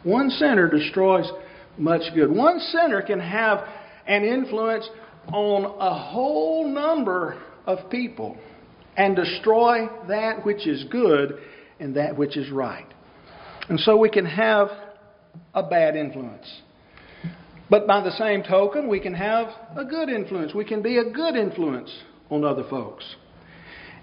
One 0.03 0.29
sinner 0.29 0.69
destroys 0.69 1.29
much 1.77 2.13
good. 2.13 2.31
One 2.31 2.59
sinner 2.59 3.01
can 3.01 3.19
have 3.19 3.67
an 4.07 4.23
influence 4.23 4.87
on 5.27 5.65
a 5.65 5.97
whole 5.97 6.67
number 6.67 7.41
of 7.65 7.89
people 7.89 8.37
and 8.97 9.15
destroy 9.15 9.87
that 10.07 10.45
which 10.45 10.67
is 10.67 10.83
good 10.91 11.39
and 11.79 11.95
that 11.95 12.15
which 12.17 12.37
is 12.37 12.51
right. 12.51 12.85
And 13.71 13.79
so 13.79 13.95
we 13.95 14.09
can 14.09 14.25
have 14.25 14.67
a 15.53 15.63
bad 15.63 15.95
influence. 15.95 16.45
But 17.69 17.87
by 17.87 18.03
the 18.03 18.11
same 18.11 18.43
token, 18.43 18.89
we 18.89 18.99
can 18.99 19.13
have 19.13 19.47
a 19.77 19.85
good 19.85 20.09
influence. 20.09 20.53
We 20.53 20.65
can 20.65 20.81
be 20.81 20.97
a 20.97 21.09
good 21.09 21.37
influence 21.37 21.89
on 22.29 22.43
other 22.43 22.65
folks. 22.69 23.05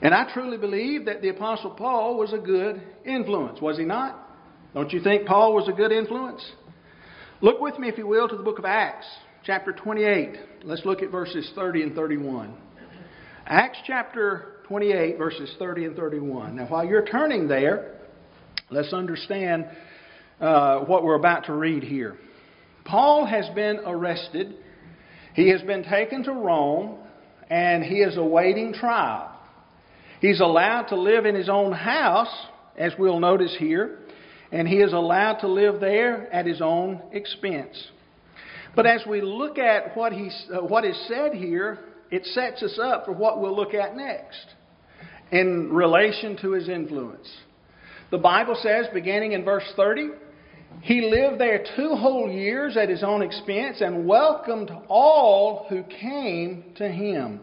And 0.00 0.14
I 0.14 0.32
truly 0.32 0.56
believe 0.56 1.04
that 1.04 1.20
the 1.20 1.28
Apostle 1.28 1.72
Paul 1.72 2.16
was 2.16 2.32
a 2.32 2.38
good 2.38 2.80
influence, 3.04 3.60
was 3.60 3.76
he 3.76 3.84
not? 3.84 4.18
Don't 4.72 4.90
you 4.90 5.02
think 5.02 5.26
Paul 5.26 5.52
was 5.52 5.68
a 5.68 5.72
good 5.72 5.92
influence? 5.92 6.42
Look 7.42 7.60
with 7.60 7.78
me, 7.78 7.90
if 7.90 7.98
you 7.98 8.06
will, 8.06 8.26
to 8.26 8.38
the 8.38 8.42
book 8.42 8.58
of 8.58 8.64
Acts, 8.64 9.06
chapter 9.44 9.72
28. 9.72 10.64
Let's 10.64 10.87
look 10.87 11.02
at 11.02 11.10
verses 11.10 11.52
30 11.54 11.82
and 11.82 11.94
31. 11.94 12.54
Acts 13.46 13.80
chapter 13.87 14.62
28, 14.66 15.18
verses 15.18 15.54
30 15.58 15.84
and 15.84 15.94
31. 15.96 16.56
Now, 16.56 16.68
while 16.68 16.87
you're 16.87 17.04
turning 17.04 17.48
there, 17.48 17.97
let's 18.70 18.92
understand 18.92 19.66
uh, 20.40 20.80
what 20.80 21.02
we're 21.02 21.14
about 21.14 21.46
to 21.46 21.54
read 21.54 21.82
here. 21.82 22.16
Paul 22.84 23.26
has 23.26 23.48
been 23.54 23.80
arrested, 23.84 24.54
he 25.34 25.50
has 25.50 25.62
been 25.62 25.84
taken 25.84 26.25
to 26.25 26.32
Rome, 26.32 26.98
and 27.50 27.82
he 27.82 27.96
is 27.96 28.16
awaiting 28.16 28.72
trial. 28.72 29.34
He's 30.20 30.40
allowed 30.40 30.88
to 30.88 30.96
live 30.96 31.26
in 31.26 31.34
his 31.34 31.48
own 31.48 31.72
house, 31.72 32.34
as 32.76 32.92
we'll 32.98 33.20
notice 33.20 33.54
here, 33.58 33.98
and 34.50 34.66
he 34.66 34.76
is 34.76 34.92
allowed 34.92 35.38
to 35.38 35.48
live 35.48 35.80
there 35.80 36.32
at 36.32 36.46
his 36.46 36.60
own 36.60 37.02
expense. 37.12 37.76
But 38.75 38.87
as 38.87 39.04
we 39.06 39.20
look 39.20 39.58
at 39.58 39.96
what, 39.96 40.12
he's, 40.12 40.46
uh, 40.52 40.60
what 40.60 40.84
is 40.84 40.96
said 41.08 41.34
here, 41.34 41.78
it 42.10 42.25
sets 42.26 42.62
us 42.62 42.78
up 42.82 43.04
for 43.04 43.12
what 43.12 43.40
we'll 43.40 43.54
look 43.54 43.75
at 43.75 43.96
next 43.96 44.46
in 45.30 45.72
relation 45.72 46.37
to 46.38 46.52
his 46.52 46.68
influence. 46.68 47.28
The 48.10 48.18
Bible 48.18 48.56
says, 48.62 48.86
beginning 48.92 49.32
in 49.32 49.44
verse 49.44 49.70
30, 49.76 50.08
he 50.80 51.02
lived 51.10 51.40
there 51.40 51.64
two 51.76 51.94
whole 51.94 52.30
years 52.30 52.76
at 52.76 52.88
his 52.88 53.02
own 53.02 53.22
expense 53.22 53.80
and 53.80 54.06
welcomed 54.06 54.70
all 54.88 55.66
who 55.68 55.82
came 55.82 56.72
to 56.76 56.88
him. 56.88 57.40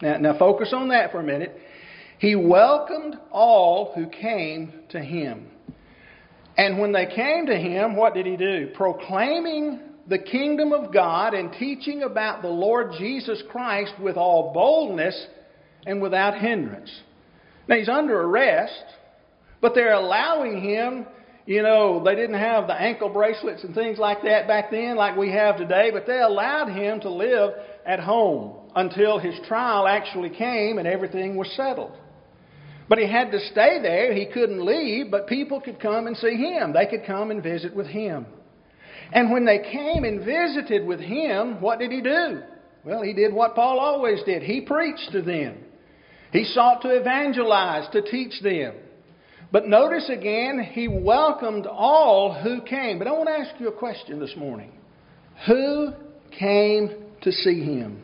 Now, 0.00 0.18
now, 0.18 0.38
focus 0.38 0.72
on 0.74 0.88
that 0.88 1.12
for 1.12 1.20
a 1.20 1.24
minute. 1.24 1.56
He 2.18 2.34
welcomed 2.34 3.16
all 3.30 3.92
who 3.94 4.06
came 4.06 4.72
to 4.90 5.00
him. 5.00 5.48
And 6.56 6.78
when 6.78 6.92
they 6.92 7.06
came 7.06 7.46
to 7.46 7.56
him, 7.56 7.96
what 7.96 8.14
did 8.14 8.26
he 8.26 8.36
do? 8.36 8.70
Proclaiming 8.74 9.80
the 10.08 10.18
kingdom 10.18 10.72
of 10.72 10.92
God 10.92 11.34
and 11.34 11.52
teaching 11.52 12.02
about 12.02 12.42
the 12.42 12.48
Lord 12.48 12.92
Jesus 12.98 13.42
Christ 13.50 13.92
with 14.00 14.16
all 14.16 14.52
boldness 14.52 15.26
and 15.86 16.00
without 16.00 16.38
hindrance. 16.38 16.90
Now, 17.68 17.76
he's 17.76 17.88
under 17.88 18.20
arrest, 18.20 18.84
but 19.64 19.74
they're 19.74 19.94
allowing 19.94 20.60
him 20.60 21.06
you 21.46 21.62
know, 21.62 22.02
they 22.02 22.14
didn't 22.14 22.38
have 22.38 22.66
the 22.66 22.74
ankle 22.74 23.10
bracelets 23.10 23.64
and 23.64 23.74
things 23.74 23.98
like 23.98 24.22
that 24.22 24.48
back 24.48 24.70
then, 24.70 24.96
like 24.96 25.14
we 25.14 25.30
have 25.32 25.58
today, 25.58 25.90
but 25.92 26.06
they 26.06 26.20
allowed 26.20 26.70
him 26.70 27.00
to 27.00 27.10
live 27.10 27.50
at 27.84 28.00
home 28.00 28.56
until 28.74 29.18
his 29.18 29.34
trial 29.46 29.86
actually 29.86 30.30
came 30.30 30.78
and 30.78 30.88
everything 30.88 31.36
was 31.36 31.52
settled. 31.54 31.92
But 32.88 32.96
he 32.96 33.10
had 33.10 33.30
to 33.32 33.40
stay 33.50 33.78
there. 33.82 34.14
He 34.14 34.24
couldn't 34.32 34.64
leave, 34.64 35.10
but 35.10 35.26
people 35.26 35.60
could 35.60 35.80
come 35.80 36.06
and 36.06 36.16
see 36.16 36.34
him. 36.34 36.72
They 36.72 36.86
could 36.86 37.06
come 37.06 37.30
and 37.30 37.42
visit 37.42 37.76
with 37.76 37.88
him. 37.88 38.24
And 39.12 39.30
when 39.30 39.44
they 39.44 39.58
came 39.70 40.04
and 40.04 40.24
visited 40.24 40.86
with 40.86 41.00
him, 41.00 41.60
what 41.60 41.78
did 41.78 41.92
he 41.92 42.00
do? 42.00 42.40
Well, 42.84 43.02
he 43.02 43.12
did 43.12 43.34
what 43.34 43.54
Paul 43.54 43.80
always 43.80 44.22
did. 44.24 44.42
He 44.42 44.62
preached 44.62 45.10
to 45.12 45.20
them. 45.20 45.58
He 46.32 46.44
sought 46.44 46.80
to 46.82 46.88
evangelize, 46.88 47.86
to 47.92 48.00
teach 48.00 48.40
them. 48.42 48.76
But 49.54 49.68
notice 49.68 50.10
again, 50.10 50.68
he 50.72 50.88
welcomed 50.88 51.68
all 51.68 52.34
who 52.34 52.60
came. 52.62 52.98
But 52.98 53.06
I 53.06 53.12
want 53.12 53.28
to 53.28 53.38
ask 53.38 53.60
you 53.60 53.68
a 53.68 53.72
question 53.72 54.18
this 54.18 54.34
morning. 54.36 54.72
Who 55.46 55.92
came 56.36 56.90
to 57.22 57.30
see 57.30 57.62
him? 57.62 58.02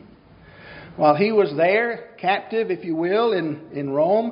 While 0.95 1.15
he 1.15 1.33
was 1.33 1.53
there, 1.57 2.15
captive, 2.21 2.71
if 2.71 2.85
you 2.85 2.95
will, 2.95 3.33
in, 3.33 3.67
in 3.73 3.89
Rome, 3.89 4.31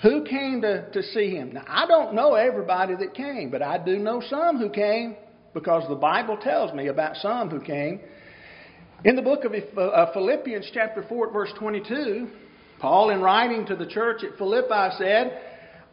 who 0.00 0.24
came 0.24 0.62
to, 0.62 0.90
to 0.90 1.02
see 1.02 1.32
him? 1.36 1.52
Now, 1.52 1.64
I 1.68 1.86
don't 1.86 2.14
know 2.14 2.32
everybody 2.32 2.94
that 2.94 3.12
came, 3.12 3.50
but 3.50 3.60
I 3.60 3.76
do 3.76 3.98
know 3.98 4.22
some 4.26 4.56
who 4.56 4.70
came 4.70 5.16
because 5.52 5.86
the 5.90 5.96
Bible 5.96 6.38
tells 6.38 6.72
me 6.72 6.86
about 6.86 7.16
some 7.16 7.50
who 7.50 7.60
came. 7.60 8.00
In 9.04 9.16
the 9.16 9.22
book 9.22 9.44
of 9.44 9.52
uh, 9.52 10.14
Philippians, 10.14 10.70
chapter 10.72 11.04
4, 11.06 11.30
verse 11.30 11.50
22, 11.58 12.26
Paul, 12.78 13.10
in 13.10 13.20
writing 13.20 13.66
to 13.66 13.76
the 13.76 13.86
church 13.86 14.24
at 14.24 14.38
Philippi, 14.38 14.96
said, 14.96 15.40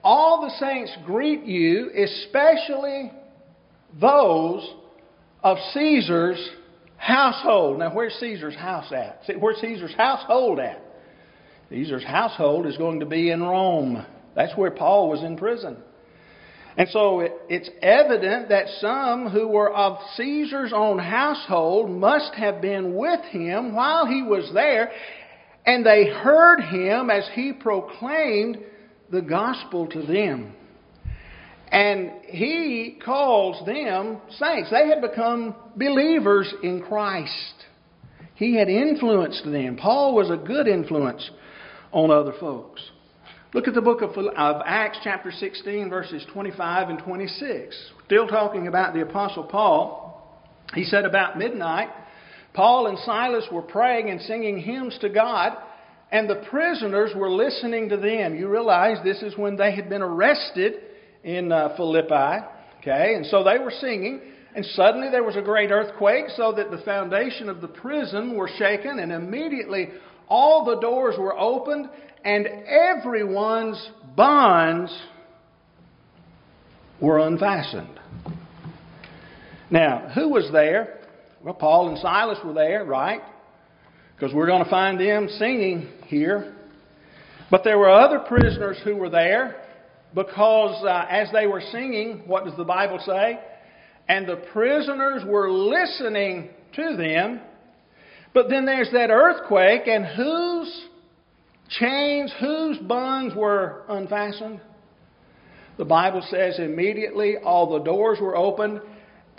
all 0.03 0.41
the 0.41 0.51
saints 0.60 0.96
greet 1.05 1.43
you, 1.43 1.91
especially 1.96 3.12
those 4.00 4.74
of 5.43 5.58
Caesar's 5.74 6.50
household. 6.98 7.79
Now, 7.79 7.93
where's 7.93 8.13
Caesar's 8.20 8.55
house 8.55 8.91
at? 8.91 9.24
Where's 9.39 9.60
Caesar's 9.62 9.93
household 9.96 10.60
at? 10.60 10.81
Caesar's 11.70 12.03
household 12.03 12.67
is 12.67 12.77
going 12.77 13.00
to 13.00 13.05
be 13.05 13.31
in 13.31 13.41
Rome. 13.41 14.05
That's 14.36 14.55
where 14.58 14.72
Paul 14.72 15.10
was 15.10 15.24
in 15.24 15.38
prison. 15.38 15.77
And 16.77 16.88
so 16.89 17.20
it, 17.20 17.34
it's 17.50 17.70
evident 17.81 18.50
that 18.50 18.67
some 18.79 19.29
who 19.29 19.48
were 19.48 19.74
of 19.74 19.98
Caesar's 20.15 20.72
own 20.74 21.00
household 21.00 21.89
must 21.89 22.34
have 22.36 22.62
been 22.62 22.96
with 22.96 23.22
him 23.25 23.75
while 23.75 24.05
he 24.05 24.22
was 24.22 24.50
there, 24.53 24.91
and 25.65 25.86
they 25.86 26.08
heard 26.08 26.62
him 26.62 27.10
as 27.10 27.29
he 27.34 27.51
proclaimed 27.51 28.58
the 29.12 29.22
gospel 29.22 29.88
to 29.88 30.01
them. 30.01 30.53
And 31.72 32.12
he 32.25 33.00
calls 33.03 33.65
them 33.65 34.20
saints. 34.38 34.70
They 34.72 34.88
had 34.88 35.01
become 35.01 35.56
believers 35.75 36.53
in 36.63 36.82
Christ. 36.82 37.65
He 38.36 38.56
had 38.56 38.68
influenced 38.68 39.46
them. 39.46 39.77
Paul 39.77 40.15
was 40.15 40.30
a 40.30 40.38
good 40.38 40.68
influence 40.68 41.30
on 41.91 42.12
other 42.12 42.34
folks. 42.39 42.82
Look 43.53 43.68
at 43.68 43.74
the 43.74 43.82
book 43.82 44.01
of, 44.01 44.18
of 44.18 44.62
Acts, 44.65 45.00
chapter 45.03 45.32
16, 45.32 45.89
verses 45.89 46.25
25 46.32 46.89
and 46.89 47.00
26. 47.00 47.91
Still 48.06 48.27
talking 48.27 48.68
about 48.68 48.94
the 48.94 49.01
Apostle 49.01 49.44
Paul. 49.44 50.12
He 50.74 50.86
said, 50.86 51.06
About 51.06 51.38
midnight, 51.38 51.89
Paul 52.53 52.88
and 52.88 52.98
Silas 53.00 53.46
were 53.51 53.62
praying 53.62 54.10
and 54.10 54.22
singing 54.22 54.58
hymns 54.58 54.98
to 55.01 55.10
God, 55.10 55.58
and 56.12 56.30
the 56.30 56.44
prisoners 56.50 57.12
were 57.15 57.32
listening 57.32 57.89
to 57.89 57.98
them. 57.98 58.36
You 58.36 58.50
realize 58.50 58.98
this 59.03 59.22
is 59.22 59.38
when 59.38 59.56
they 59.56 59.74
had 59.74 59.89
been 59.89 60.01
arrested 60.01 60.74
in 61.24 61.51
uh, 61.51 61.75
Philippi, 61.77 62.46
okay? 62.80 63.15
And 63.15 63.25
so 63.27 63.44
they 63.44 63.58
were 63.58 63.72
singing, 63.80 64.22
and 64.56 64.65
suddenly 64.65 65.10
there 65.10 65.24
was 65.24 65.38
a 65.38 65.41
great 65.41 65.72
earthquake, 65.72 66.25
so 66.36 66.51
that 66.53 66.70
the 66.70 66.80
foundation 66.80 67.48
of 67.48 67.62
the 67.62 67.68
prison 67.68 68.36
were 68.36 68.50
shaken, 68.58 69.00
and 69.00 69.12
immediately 69.12 69.89
all 70.27 70.65
the 70.65 70.80
doors 70.80 71.15
were 71.18 71.38
opened, 71.38 71.89
and 72.25 72.46
everyone's 72.46 73.91
bonds 74.15 74.91
were 77.00 77.20
unfastened. 77.20 78.00
Now, 79.70 80.10
who 80.13 80.30
was 80.30 80.50
there? 80.51 81.00
Well, 81.41 81.53
Paul 81.53 81.89
and 81.89 81.98
Silas 81.98 82.38
were 82.44 82.53
there, 82.53 82.84
right? 82.84 83.22
Because 84.22 84.36
we're 84.36 84.46
going 84.46 84.63
to 84.63 84.70
find 84.70 85.00
them 85.00 85.28
singing 85.40 85.90
here. 86.06 86.54
But 87.50 87.63
there 87.63 87.80
were 87.80 87.90
other 87.90 88.20
prisoners 88.20 88.78
who 88.84 88.96
were 88.96 89.10
there 89.10 89.66
because 90.13 90.86
uh, 90.86 91.08
as 91.10 91.30
they 91.34 91.48
were 91.48 91.63
singing, 91.72 92.22
what 92.28 92.46
does 92.46 92.56
the 92.56 92.63
Bible 92.63 93.00
say? 93.04 93.40
And 94.08 94.30
the 94.30 94.36
prisoners 94.54 95.24
were 95.25 95.50
listening 95.50 96.51
to 96.75 96.96
them. 96.98 97.42
But 98.32 98.48
then 98.48 98.63
there's 98.63 98.92
that 98.92 99.10
earthquake, 99.10 99.88
and 99.88 100.06
whose 100.06 100.86
chains, 101.80 102.32
whose 102.40 102.78
bonds 102.78 103.34
were 103.34 103.86
unfastened? 103.90 104.62
The 105.80 105.86
Bible 105.86 106.24
says 106.30 106.60
immediately 106.60 107.38
all 107.44 107.74
the 107.74 107.84
doors 107.84 108.20
were 108.22 108.36
opened 108.36 108.82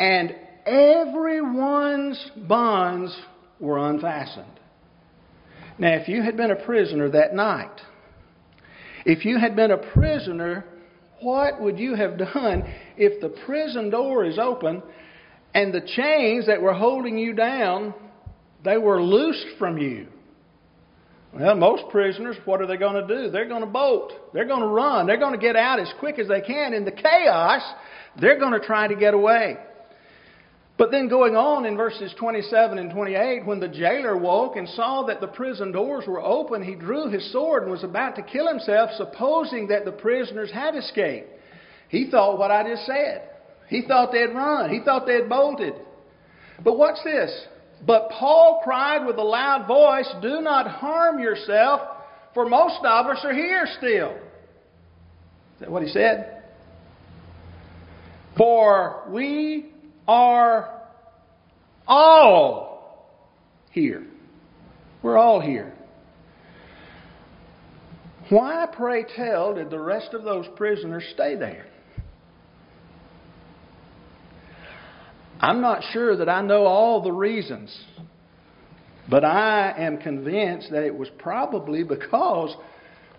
and 0.01 0.35
everyone's 0.67 2.33
bonds 2.49 3.17
were 3.61 3.89
unfastened. 3.89 4.59
Now, 5.79 5.95
if 5.95 6.09
you 6.09 6.23
had 6.23 6.37
been 6.37 6.51
a 6.51 6.57
prisoner 6.57 7.11
that 7.11 7.35
night, 7.35 7.81
if 9.05 9.25
you 9.25 9.39
had 9.39 9.57
been 9.57 9.71
a 9.71 9.79
prisoner, 9.79 10.65
what 11.21 11.61
would 11.61 11.79
you 11.79 11.95
have 11.95 12.19
done 12.19 12.65
if 12.97 13.21
the 13.21 13.31
prison 13.47 13.91
door 13.91 14.25
is 14.25 14.39
open 14.39 14.83
and 15.55 15.73
the 15.73 15.81
chains 15.81 16.47
that 16.47 16.61
were 16.61 16.75
holding 16.75 17.19
you 17.19 17.33
down, 17.33 17.95
they 18.65 18.77
were 18.77 19.03
loosed 19.03 19.59
from 19.59 19.79
you? 19.79 20.09
Well, 21.33 21.55
most 21.55 21.85
prisoners, 21.91 22.37
what 22.45 22.61
are 22.61 22.67
they 22.67 22.77
going 22.77 23.07
to 23.07 23.15
do? 23.15 23.31
They're 23.31 23.49
going 23.49 23.63
to 23.63 23.67
bolt. 23.67 24.13
They're 24.35 24.47
going 24.47 24.61
to 24.61 24.67
run. 24.67 25.07
They're 25.07 25.19
going 25.19 25.33
to 25.33 25.39
get 25.39 25.57
out 25.57 25.81
as 25.81 25.91
quick 25.99 26.19
as 26.19 26.29
they 26.29 26.43
can. 26.43 26.75
In 26.75 26.85
the 26.85 26.93
chaos, 26.93 27.63
they're 28.21 28.39
going 28.39 28.53
to 28.53 28.65
try 28.65 28.87
to 28.87 28.95
get 28.95 29.15
away. 29.15 29.57
But 30.83 30.91
then 30.91 31.07
going 31.07 31.37
on 31.37 31.65
in 31.65 31.77
verses 31.77 32.13
27 32.19 32.77
and 32.77 32.91
28, 32.91 33.47
when 33.47 33.61
the 33.61 33.69
jailer 33.69 34.17
woke 34.17 34.57
and 34.57 34.69
saw 34.71 35.05
that 35.07 35.21
the 35.21 35.29
prison 35.29 35.71
doors 35.71 36.09
were 36.09 36.21
open, 36.21 36.61
he 36.61 36.75
drew 36.75 37.09
his 37.09 37.31
sword 37.31 37.63
and 37.63 37.71
was 37.71 37.85
about 37.85 38.17
to 38.17 38.23
kill 38.23 38.49
himself, 38.49 38.91
supposing 38.97 39.69
that 39.69 39.85
the 39.85 39.93
prisoners 39.93 40.51
had 40.51 40.75
escaped. 40.75 41.29
He 41.89 42.11
thought 42.11 42.37
what 42.37 42.51
I 42.51 42.69
just 42.69 42.85
said. 42.85 43.31
He 43.69 43.83
thought 43.87 44.11
they 44.11 44.23
had 44.23 44.35
run. 44.35 44.71
He 44.71 44.81
thought 44.85 45.07
they 45.07 45.15
had 45.15 45.29
bolted. 45.29 45.75
But 46.65 46.77
what's 46.77 47.05
this? 47.05 47.31
But 47.87 48.11
Paul 48.11 48.63
cried 48.65 49.07
with 49.07 49.19
a 49.19 49.23
loud 49.23 49.69
voice, 49.69 50.13
Do 50.21 50.41
not 50.41 50.67
harm 50.67 51.21
yourself, 51.21 51.81
for 52.35 52.49
most 52.49 52.79
of 52.85 53.07
us 53.07 53.21
are 53.23 53.33
here 53.33 53.69
still. 53.79 54.17
Is 54.17 55.61
that 55.61 55.71
what 55.71 55.85
he 55.85 55.91
said? 55.91 56.43
For 58.37 59.05
we 59.09 59.69
are 60.09 60.82
all 61.87 63.13
here. 63.71 64.07
We're 65.03 65.19
all 65.19 65.41
here. 65.41 65.75
Why, 68.29 68.67
pray 68.73 69.05
tell, 69.17 69.55
did 69.55 69.71
the 69.71 69.79
rest 69.79 70.15
of 70.15 70.23
those 70.23 70.47
prisoners 70.57 71.05
stay 71.13 71.37
there? 71.37 71.67
I'm 75.41 75.61
not 75.61 75.83
sure 75.93 76.17
that 76.17 76.29
I 76.29 76.41
know 76.41 76.65
all 76.65 77.03
the 77.03 77.13
reasons, 77.13 77.77
but 79.11 79.25
I 79.25 79.75
am 79.77 79.99
convinced 79.99 80.71
that 80.71 80.85
it 80.85 80.95
was 80.95 81.09
probably 81.19 81.83
because 81.83 82.57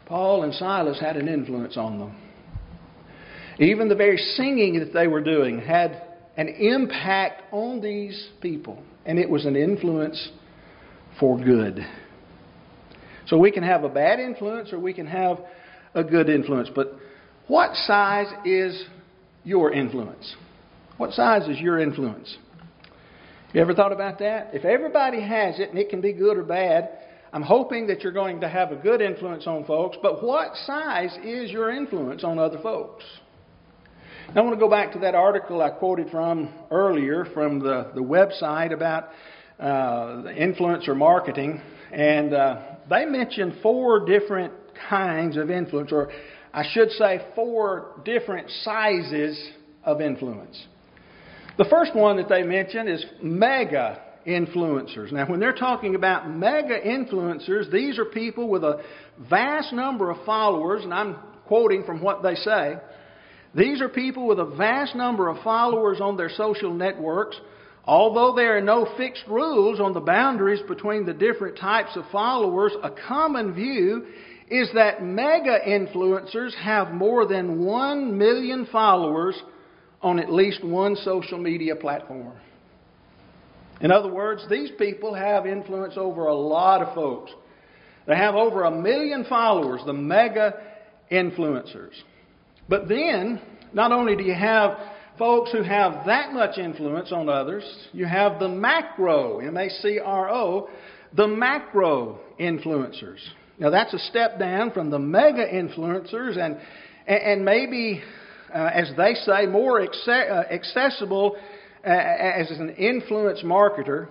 Paul 0.05 0.43
and 0.43 0.53
Silas 0.53 0.99
had 0.99 1.17
an 1.17 1.27
influence 1.27 1.75
on 1.75 1.99
them. 1.99 2.15
Even 3.59 3.89
the 3.89 3.95
very 3.95 4.17
singing 4.17 4.79
that 4.79 4.93
they 4.93 5.07
were 5.07 5.21
doing 5.21 5.59
had 5.59 6.12
an 6.37 6.47
impact 6.47 7.43
on 7.51 7.81
these 7.81 8.29
people, 8.41 8.81
and 9.05 9.19
it 9.19 9.29
was 9.29 9.45
an 9.45 9.55
influence 9.55 10.29
for 11.19 11.37
good. 11.37 11.85
So 13.27 13.37
we 13.37 13.51
can 13.51 13.63
have 13.63 13.83
a 13.83 13.89
bad 13.89 14.19
influence 14.19 14.73
or 14.73 14.79
we 14.79 14.93
can 14.93 15.07
have 15.07 15.39
a 15.93 16.03
good 16.03 16.29
influence. 16.29 16.69
But 16.73 16.93
what 17.47 17.75
size 17.75 18.27
is 18.45 18.83
your 19.43 19.71
influence? 19.71 20.35
What 20.97 21.11
size 21.11 21.47
is 21.47 21.59
your 21.59 21.79
influence? 21.79 22.37
You 23.53 23.61
ever 23.61 23.73
thought 23.73 23.91
about 23.91 24.19
that? 24.19 24.49
If 24.53 24.65
everybody 24.65 25.21
has 25.21 25.59
it, 25.59 25.69
and 25.69 25.77
it 25.77 25.89
can 25.89 26.01
be 26.01 26.11
good 26.11 26.37
or 26.37 26.43
bad, 26.43 26.89
I'm 27.31 27.43
hoping 27.43 27.87
that 27.87 28.01
you're 28.01 28.11
going 28.11 28.41
to 28.41 28.49
have 28.49 28.71
a 28.71 28.75
good 28.75 29.01
influence 29.01 29.45
on 29.47 29.65
folks, 29.65 29.97
but 30.01 30.23
what 30.23 30.55
size 30.65 31.15
is 31.23 31.51
your 31.51 31.71
influence 31.71 32.23
on 32.23 32.39
other 32.39 32.59
folks? 32.61 33.03
I 34.29 34.41
want 34.41 34.55
to 34.55 34.59
go 34.59 34.69
back 34.69 34.93
to 34.93 34.99
that 34.99 35.13
article 35.13 35.61
I 35.61 35.69
quoted 35.69 36.09
from 36.09 36.51
earlier 36.71 37.25
from 37.35 37.59
the, 37.59 37.91
the 37.93 38.01
website 38.01 38.73
about 38.73 39.09
uh, 39.59 40.23
influencer 40.33 40.95
marketing. 40.95 41.61
And 41.91 42.33
uh, 42.33 42.61
they 42.89 43.05
mentioned 43.05 43.57
four 43.61 44.05
different 44.07 44.53
kinds 44.89 45.37
of 45.37 45.51
influence, 45.51 45.91
or 45.91 46.09
I 46.51 46.63
should 46.71 46.89
say, 46.91 47.23
four 47.35 48.01
different 48.05 48.49
sizes 48.63 49.39
of 49.83 50.01
influence. 50.01 50.65
The 51.59 51.65
first 51.65 51.93
one 51.93 52.17
that 52.17 52.29
they 52.29 52.41
mention 52.41 52.87
is 52.87 53.05
mega 53.21 54.01
influencers. 54.25 55.11
Now, 55.11 55.29
when 55.29 55.41
they're 55.41 55.53
talking 55.53 55.93
about 55.93 56.27
mega 56.27 56.79
influencers, 56.79 57.71
these 57.71 57.99
are 57.99 58.05
people 58.05 58.49
with 58.49 58.63
a 58.63 58.81
vast 59.29 59.73
number 59.73 60.09
of 60.09 60.25
followers, 60.25 60.83
and 60.83 60.93
I'm 60.93 61.17
quoting 61.45 61.83
from 61.83 62.01
what 62.01 62.23
they 62.23 62.33
say. 62.33 62.77
These 63.55 63.81
are 63.81 63.89
people 63.89 64.27
with 64.27 64.39
a 64.39 64.45
vast 64.45 64.95
number 64.95 65.29
of 65.29 65.43
followers 65.43 66.01
on 66.01 66.17
their 66.17 66.29
social 66.29 66.73
networks. 66.73 67.39
Although 67.85 68.33
there 68.35 68.57
are 68.57 68.61
no 68.61 68.87
fixed 68.97 69.25
rules 69.27 69.79
on 69.79 69.93
the 69.93 69.99
boundaries 69.99 70.61
between 70.67 71.05
the 71.05 71.13
different 71.13 71.57
types 71.57 71.95
of 71.95 72.05
followers, 72.11 72.71
a 72.81 72.89
common 73.07 73.53
view 73.53 74.05
is 74.49 74.69
that 74.73 75.03
mega 75.03 75.59
influencers 75.67 76.53
have 76.55 76.91
more 76.91 77.27
than 77.27 77.63
1 77.65 78.17
million 78.17 78.67
followers 78.71 79.39
on 80.01 80.19
at 80.19 80.31
least 80.31 80.63
one 80.63 80.95
social 80.97 81.37
media 81.37 81.75
platform. 81.75 82.33
In 83.81 83.91
other 83.91 84.11
words, 84.11 84.45
these 84.49 84.71
people 84.77 85.13
have 85.13 85.45
influence 85.45 85.95
over 85.97 86.27
a 86.27 86.35
lot 86.35 86.81
of 86.81 86.93
folks. 86.95 87.31
They 88.07 88.15
have 88.15 88.35
over 88.35 88.63
a 88.63 88.71
million 88.71 89.25
followers, 89.25 89.81
the 89.85 89.93
mega 89.93 90.53
influencers. 91.11 91.93
But 92.73 92.89
then, 92.89 93.39
not 93.71 93.91
only 93.91 94.15
do 94.15 94.23
you 94.23 94.33
have 94.33 94.79
folks 95.19 95.51
who 95.51 95.61
have 95.61 96.07
that 96.07 96.33
much 96.33 96.57
influence 96.57 97.11
on 97.11 97.29
others, 97.29 97.63
you 97.91 98.07
have 98.07 98.39
the 98.39 98.49
macro, 98.49 99.37
M 99.37 99.55
A 99.57 99.69
C 99.69 99.99
R 100.03 100.27
O, 100.31 100.67
the 101.15 101.27
macro 101.27 102.19
influencers. 102.39 103.19
Now, 103.59 103.69
that's 103.69 103.93
a 103.93 103.99
step 103.99 104.39
down 104.39 104.71
from 104.71 104.89
the 104.89 104.97
mega 104.97 105.45
influencers 105.45 106.39
and, 106.39 106.57
and 107.05 107.45
maybe, 107.45 108.01
uh, 108.51 108.71
as 108.73 108.91
they 108.97 109.13
say, 109.23 109.45
more 109.45 109.79
uh, 109.79 110.43
accessible 110.51 111.35
uh, 111.85 111.89
as 111.89 112.49
an 112.57 112.71
influence 112.71 113.43
marketer. 113.43 114.07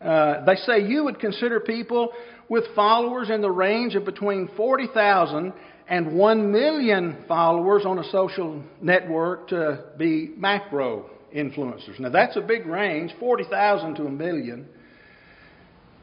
Uh, 0.00 0.46
they 0.46 0.54
say 0.54 0.80
you 0.80 1.04
would 1.04 1.20
consider 1.20 1.60
people 1.60 2.14
with 2.48 2.64
followers 2.74 3.28
in 3.28 3.42
the 3.42 3.50
range 3.50 3.96
of 3.96 4.06
between 4.06 4.48
40,000 4.56 5.52
and 5.88 6.12
1 6.12 6.52
million 6.52 7.24
followers 7.26 7.84
on 7.86 7.98
a 7.98 8.04
social 8.10 8.62
network 8.80 9.48
to 9.48 9.84
be 9.96 10.32
macro 10.36 11.08
influencers. 11.34 11.98
Now, 11.98 12.10
that's 12.10 12.36
a 12.36 12.40
big 12.40 12.66
range 12.66 13.12
40,000 13.18 13.94
to 13.96 14.04
a 14.04 14.10
million. 14.10 14.68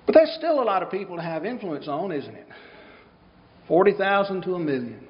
But 0.06 0.16
that's 0.16 0.36
still 0.38 0.62
a 0.62 0.66
lot 0.66 0.84
of 0.84 0.92
people 0.92 1.16
to 1.18 1.22
have 1.22 1.46
influence 1.46 1.88
on, 1.88 2.12
isn't 2.12 2.36
it? 2.36 2.48
40,000 3.68 4.42
to 4.44 4.56
a 4.56 4.60
million. 4.60 5.08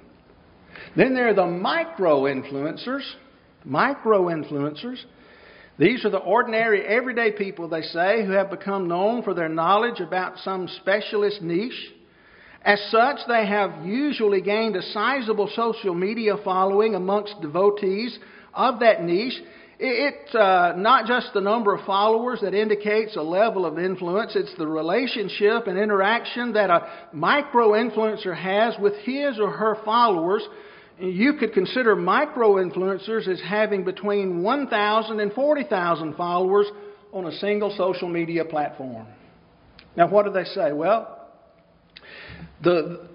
Then 0.96 1.14
there 1.14 1.30
are 1.30 1.34
the 1.34 1.46
micro 1.46 2.24
influencers. 2.24 3.04
Micro 3.64 4.26
influencers. 4.26 4.98
These 5.78 6.06
are 6.06 6.10
the 6.10 6.20
ordinary, 6.20 6.86
everyday 6.86 7.32
people, 7.32 7.68
they 7.68 7.82
say, 7.82 8.26
who 8.26 8.32
have 8.32 8.50
become 8.50 8.88
known 8.88 9.24
for 9.24 9.34
their 9.34 9.50
knowledge 9.50 10.00
about 10.00 10.38
some 10.40 10.70
specialist 10.82 11.42
niche. 11.42 11.92
As 12.66 12.82
such, 12.90 13.20
they 13.28 13.46
have 13.46 13.86
usually 13.86 14.42
gained 14.42 14.76
a 14.76 14.82
sizable 14.82 15.50
social 15.56 15.94
media 15.94 16.34
following 16.44 16.96
amongst 16.96 17.40
devotees 17.40 18.18
of 18.56 18.80
that 18.80 19.04
niche, 19.04 19.40
It's 19.78 20.34
uh, 20.34 20.74
not 20.78 21.06
just 21.06 21.34
the 21.34 21.42
number 21.42 21.76
of 21.76 21.86
followers 21.86 22.40
that 22.42 22.54
indicates 22.54 23.18
a 23.18 23.22
level 23.22 23.66
of 23.66 23.78
influence, 23.78 24.36
it's 24.36 24.56
the 24.58 24.66
relationship 24.66 25.68
and 25.68 25.78
interaction 25.78 26.54
that 26.54 26.70
a 26.70 26.88
micro 27.12 27.72
influencer 27.72 28.36
has 28.36 28.74
with 28.80 28.96
his 29.04 29.38
or 29.38 29.52
her 29.52 29.78
followers. 29.84 30.42
You 30.98 31.34
could 31.34 31.54
consider 31.54 31.96
micro 31.96 32.54
influencers 32.56 33.28
as 33.28 33.42
having 33.42 33.84
between 33.84 34.42
1,000 34.42 35.20
and 35.20 35.34
40,000 35.34 36.16
followers 36.16 36.68
on 37.12 37.26
a 37.26 37.32
single 37.34 37.76
social 37.78 38.08
media 38.08 38.46
platform. 38.46 39.06
Now, 39.98 40.08
what 40.08 40.26
do 40.26 40.32
they 40.32 40.46
say? 40.46 40.72
Well, 40.72 41.15
the, 42.64 43.08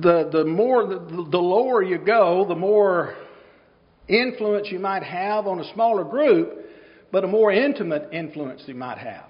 the, 0.00 0.28
the 0.32 0.44
more, 0.44 0.86
the, 0.86 1.26
the 1.30 1.38
lower 1.38 1.82
you 1.82 1.98
go, 1.98 2.44
the 2.48 2.56
more 2.56 3.14
influence 4.08 4.68
you 4.70 4.78
might 4.78 5.02
have 5.02 5.46
on 5.46 5.60
a 5.60 5.72
smaller 5.74 6.04
group, 6.04 6.52
but 7.12 7.24
a 7.24 7.26
more 7.26 7.52
intimate 7.52 8.12
influence 8.12 8.62
you 8.66 8.74
might 8.74 8.98
have. 8.98 9.26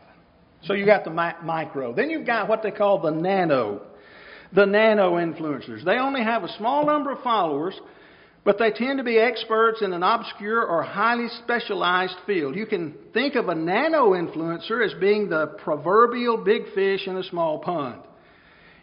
So 0.64 0.72
you 0.72 0.87
got 0.87 1.04
the 1.04 1.11
mi- 1.11 1.44
micro. 1.44 1.92
Then 1.94 2.11
you've 2.11 2.26
got 2.26 2.48
what 2.48 2.62
they 2.62 2.70
call 2.70 3.00
the 3.00 3.11
nano. 3.11 3.83
The 4.52 4.66
nano 4.66 5.16
influencers. 5.16 5.85
They 5.85 5.98
only 5.98 6.22
have 6.22 6.42
a 6.42 6.57
small 6.57 6.87
number 6.87 7.12
of 7.12 7.22
followers, 7.22 7.78
but 8.44 8.59
they 8.59 8.70
tend 8.70 8.98
to 8.98 9.04
be 9.04 9.18
experts 9.18 9.83
in 9.83 9.92
an 9.92 10.02
obscure 10.02 10.64
or 10.64 10.83
highly 10.83 11.28
specialized 11.44 12.16
field. 12.26 12.57
You 12.57 12.66
can 12.66 12.94
think 13.12 13.35
of 13.35 13.48
a 13.48 13.54
nano 13.54 14.12
influencer 14.12 14.85
as 14.85 14.98
being 15.00 15.28
the 15.28 15.48
proverbial 15.62 16.38
big 16.38 16.62
fish 16.74 17.07
in 17.07 17.16
a 17.16 17.24
small 17.24 17.59
pond. 17.59 18.02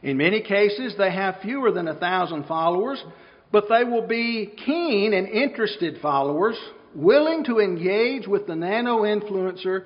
In 0.06 0.18
many 0.18 0.40
cases, 0.40 0.94
they 1.00 1.12
have 1.12 1.38
fewer 1.42 1.72
than 1.72 1.88
a 1.88 1.96
thousand 1.96 2.46
followers, 2.46 3.04
but 3.52 3.66
they 3.68 3.84
will 3.84 4.06
be 4.06 4.54
keen 4.64 5.16
and 5.16 5.28
interested 5.28 6.00
followers, 6.00 6.56
willing 6.94 7.44
to 7.46 7.58
engage 7.58 8.28
with 8.28 8.46
the 8.46 8.56
nano 8.56 9.00
influencer 9.00 9.86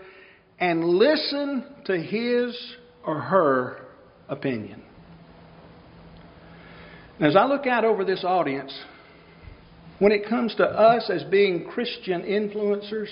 and 0.59 0.83
listen 0.83 1.63
to 1.85 1.97
his 1.97 2.53
or 3.05 3.21
her 3.21 3.85
opinion. 4.27 4.83
as 7.21 7.37
I 7.37 7.45
look 7.45 7.65
out 7.65 7.85
over 7.85 8.03
this 8.03 8.25
audience, 8.25 8.77
when 9.99 10.11
it 10.11 10.27
comes 10.27 10.53
to 10.55 10.65
us 10.65 11.09
as 11.09 11.23
being 11.31 11.63
Christian 11.63 12.23
influencers, 12.23 13.07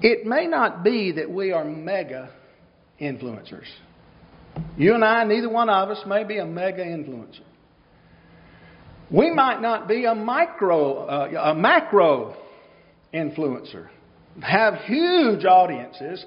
it 0.00 0.24
may 0.24 0.46
not 0.46 0.82
be 0.82 1.12
that 1.12 1.30
we 1.30 1.52
are 1.52 1.64
mega 1.64 2.30
influencers. 2.98 3.68
You 4.76 4.94
and 4.94 5.04
I, 5.04 5.24
neither 5.24 5.48
one 5.48 5.68
of 5.68 5.90
us, 5.90 6.02
may 6.06 6.24
be 6.24 6.38
a 6.38 6.46
mega 6.46 6.84
influencer. 6.84 7.40
We 9.10 9.30
might 9.30 9.60
not 9.60 9.86
be 9.86 10.06
a 10.06 10.14
micro, 10.14 11.06
uh, 11.06 11.52
a 11.52 11.54
macro 11.54 12.36
influencer, 13.12 13.88
have 14.42 14.74
huge 14.86 15.44
audiences 15.44 16.24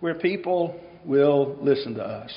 where 0.00 0.14
people 0.14 0.78
will 1.04 1.56
listen 1.62 1.94
to 1.94 2.02
us. 2.02 2.32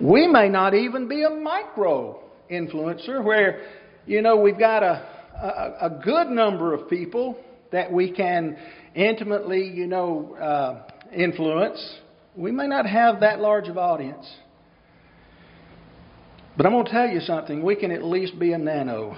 We 0.00 0.26
may 0.26 0.48
not 0.48 0.74
even 0.74 1.08
be 1.08 1.24
a 1.24 1.30
micro 1.30 2.20
influencer 2.50 3.24
where, 3.24 3.62
you 4.06 4.22
know, 4.22 4.36
we've 4.36 4.58
got 4.58 4.82
a, 4.82 5.04
a, 5.34 5.86
a 5.86 6.00
good 6.04 6.28
number 6.28 6.74
of 6.74 6.88
people 6.88 7.36
that 7.72 7.92
we 7.92 8.12
can 8.12 8.56
intimately, 8.94 9.68
you 9.68 9.86
know, 9.86 10.34
uh, 10.36 10.82
influence. 11.12 11.98
We 12.38 12.52
may 12.52 12.68
not 12.68 12.86
have 12.86 13.18
that 13.20 13.40
large 13.40 13.66
of 13.66 13.76
audience. 13.76 14.24
But 16.56 16.66
I'm 16.66 16.72
going 16.72 16.84
to 16.84 16.90
tell 16.90 17.08
you 17.08 17.18
something. 17.18 17.64
We 17.64 17.74
can 17.74 17.90
at 17.90 18.04
least 18.04 18.38
be 18.38 18.52
a 18.52 18.58
nano 18.58 19.16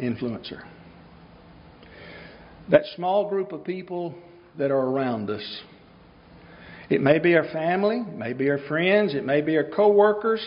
influencer. 0.00 0.62
That 2.70 2.82
small 2.94 3.28
group 3.28 3.50
of 3.50 3.64
people 3.64 4.14
that 4.56 4.70
are 4.70 4.88
around 4.88 5.30
us. 5.30 5.62
It 6.88 7.00
may 7.00 7.18
be 7.18 7.34
our 7.34 7.50
family, 7.52 8.04
it 8.06 8.16
may 8.16 8.34
be 8.34 8.48
our 8.50 8.60
friends, 8.68 9.14
it 9.14 9.24
may 9.26 9.40
be 9.40 9.56
our 9.56 9.64
coworkers, 9.64 10.40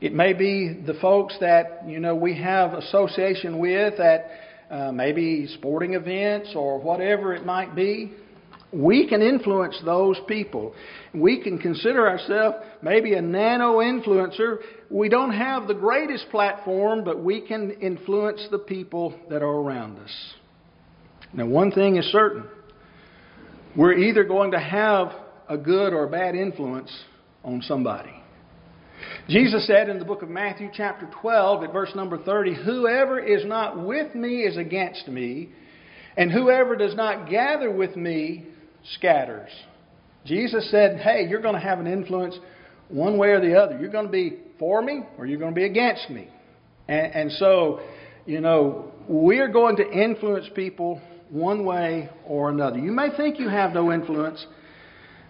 it 0.00 0.14
may 0.14 0.32
be 0.32 0.82
the 0.86 0.94
folks 0.94 1.36
that 1.40 1.82
you 1.86 2.00
know 2.00 2.14
we 2.14 2.36
have 2.40 2.72
association 2.72 3.58
with 3.58 4.00
at 4.00 4.30
uh, 4.70 4.90
maybe 4.90 5.46
sporting 5.58 5.94
events 5.94 6.54
or 6.56 6.80
whatever 6.80 7.34
it 7.34 7.44
might 7.44 7.74
be. 7.76 8.12
We 8.76 9.08
can 9.08 9.22
influence 9.22 9.80
those 9.84 10.18
people. 10.28 10.74
We 11.14 11.42
can 11.42 11.58
consider 11.58 12.06
ourselves 12.06 12.58
maybe 12.82 13.14
a 13.14 13.22
nano 13.22 13.78
influencer. 13.78 14.58
We 14.90 15.08
don't 15.08 15.32
have 15.32 15.66
the 15.66 15.74
greatest 15.74 16.28
platform, 16.30 17.02
but 17.02 17.22
we 17.22 17.40
can 17.40 17.70
influence 17.80 18.46
the 18.50 18.58
people 18.58 19.14
that 19.30 19.42
are 19.42 19.46
around 19.46 19.98
us. 19.98 20.34
Now, 21.32 21.46
one 21.46 21.70
thing 21.70 21.96
is 21.96 22.04
certain 22.06 22.44
we're 23.74 23.94
either 23.94 24.24
going 24.24 24.50
to 24.52 24.60
have 24.60 25.12
a 25.48 25.56
good 25.56 25.92
or 25.92 26.04
a 26.04 26.10
bad 26.10 26.34
influence 26.34 26.90
on 27.44 27.62
somebody. 27.62 28.12
Jesus 29.28 29.66
said 29.66 29.88
in 29.88 29.98
the 29.98 30.04
book 30.04 30.22
of 30.22 30.28
Matthew, 30.28 30.68
chapter 30.72 31.08
12, 31.20 31.64
at 31.64 31.72
verse 31.72 31.92
number 31.94 32.18
30, 32.18 32.54
Whoever 32.64 33.20
is 33.20 33.44
not 33.46 33.82
with 33.82 34.14
me 34.14 34.40
is 34.42 34.56
against 34.56 35.08
me, 35.08 35.50
and 36.16 36.30
whoever 36.30 36.76
does 36.76 36.94
not 36.94 37.28
gather 37.28 37.70
with 37.70 37.96
me 37.96 38.46
scatters. 38.94 39.50
Jesus 40.24 40.70
said, 40.70 41.00
Hey, 41.00 41.26
you're 41.28 41.40
going 41.40 41.54
to 41.54 41.60
have 41.60 41.78
an 41.78 41.86
influence 41.86 42.38
one 42.88 43.18
way 43.18 43.28
or 43.28 43.40
the 43.40 43.54
other. 43.54 43.78
You're 43.78 43.90
going 43.90 44.06
to 44.06 44.12
be 44.12 44.38
for 44.58 44.82
me 44.82 45.02
or 45.18 45.26
you're 45.26 45.38
going 45.38 45.52
to 45.52 45.56
be 45.56 45.64
against 45.64 46.10
me. 46.10 46.28
And, 46.88 47.14
and 47.14 47.32
so, 47.32 47.80
you 48.26 48.40
know, 48.40 48.92
we're 49.08 49.48
going 49.48 49.76
to 49.76 49.90
influence 49.90 50.46
people 50.54 51.00
one 51.30 51.64
way 51.64 52.08
or 52.24 52.50
another. 52.50 52.78
You 52.78 52.92
may 52.92 53.08
think 53.16 53.38
you 53.38 53.48
have 53.48 53.72
no 53.72 53.92
influence, 53.92 54.44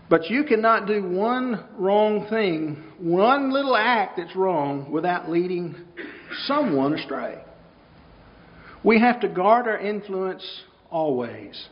but 0.09 0.29
you 0.31 0.45
cannot 0.45 0.87
do 0.87 1.03
one 1.03 1.65
wrong 1.79 2.27
thing, 2.29 2.83
one 2.99 3.53
little 3.53 3.77
act 3.77 4.19
that's 4.19 4.37
wrong, 4.37 4.91
without 4.91 5.31
leading 5.31 5.75
someone 6.47 6.95
astray. 6.95 7.43
We 8.85 9.01
have 9.01 9.21
to 9.21 9.29
guard 9.29 9.67
our 9.67 9.79
influence 9.79 10.45
always. 10.91 11.69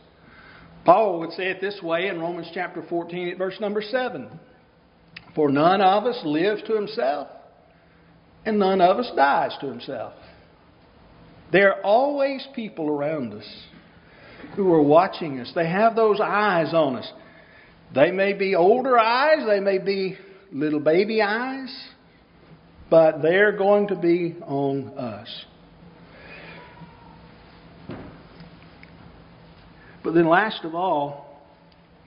Paul 0.85 1.19
would 1.19 1.31
say 1.31 1.47
it 1.47 1.59
this 1.59 1.81
way 1.81 2.07
in 2.07 2.19
Romans 2.19 2.49
chapter 2.53 2.83
14 2.87 3.29
at 3.29 3.37
verse 3.37 3.59
number 3.59 3.81
7 3.81 4.29
For 5.33 5.49
none 5.49 5.81
of 5.81 6.05
us 6.05 6.21
lives 6.23 6.61
to 6.67 6.75
himself, 6.75 7.27
and 8.45 8.59
none 8.59 8.81
of 8.81 8.97
us 8.97 9.11
dies 9.15 9.51
to 9.61 9.67
himself. 9.67 10.13
There 11.51 11.73
are 11.73 11.81
always 11.81 12.47
people 12.55 12.87
around 12.87 13.33
us 13.33 13.47
who 14.55 14.71
are 14.73 14.81
watching 14.81 15.39
us. 15.39 15.51
They 15.55 15.67
have 15.67 15.95
those 15.95 16.19
eyes 16.21 16.73
on 16.73 16.97
us. 16.97 17.11
They 17.93 18.11
may 18.11 18.33
be 18.33 18.55
older 18.55 18.97
eyes, 18.97 19.45
they 19.47 19.59
may 19.59 19.79
be 19.79 20.17
little 20.51 20.79
baby 20.79 21.21
eyes, 21.21 21.73
but 22.89 23.21
they're 23.21 23.57
going 23.57 23.87
to 23.87 23.95
be 23.95 24.35
on 24.43 24.89
us. 24.97 25.45
But 30.05 30.13
then, 30.13 30.27
last 30.27 30.63
of 30.63 30.75
all, 30.75 31.41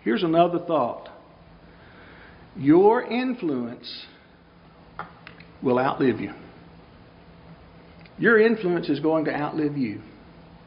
here's 0.05 0.23
another 0.23 0.61
thought 0.61 1.09
your 2.57 3.03
influence 3.03 4.07
will 5.63 5.81
outlive 5.81 6.21
you. 6.21 6.33
Your 8.17 8.39
influence 8.41 8.89
is 8.89 9.01
going 9.01 9.25
to 9.25 9.35
outlive 9.35 9.77
you. 9.77 10.01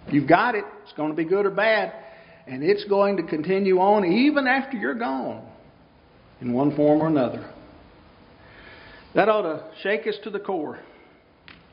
You've 0.10 0.28
got 0.28 0.56
it, 0.56 0.66
it's 0.84 0.92
going 0.94 1.12
to 1.12 1.16
be 1.16 1.24
good 1.24 1.46
or 1.46 1.52
bad, 1.52 1.94
and 2.48 2.64
it's 2.64 2.84
going 2.86 3.16
to 3.16 3.24
continue 3.24 3.80
on 3.80 4.04
even 4.04 4.46
after 4.46 4.76
you're 4.76 4.94
gone 4.94 5.48
in 6.42 6.52
one 6.52 6.76
form 6.76 7.02
or 7.02 7.08
another. 7.08 7.50
That 9.16 9.30
ought 9.30 9.44
to 9.44 9.64
shake 9.84 10.06
us 10.06 10.16
to 10.26 10.30
the 10.32 10.40
core. 10.40 10.80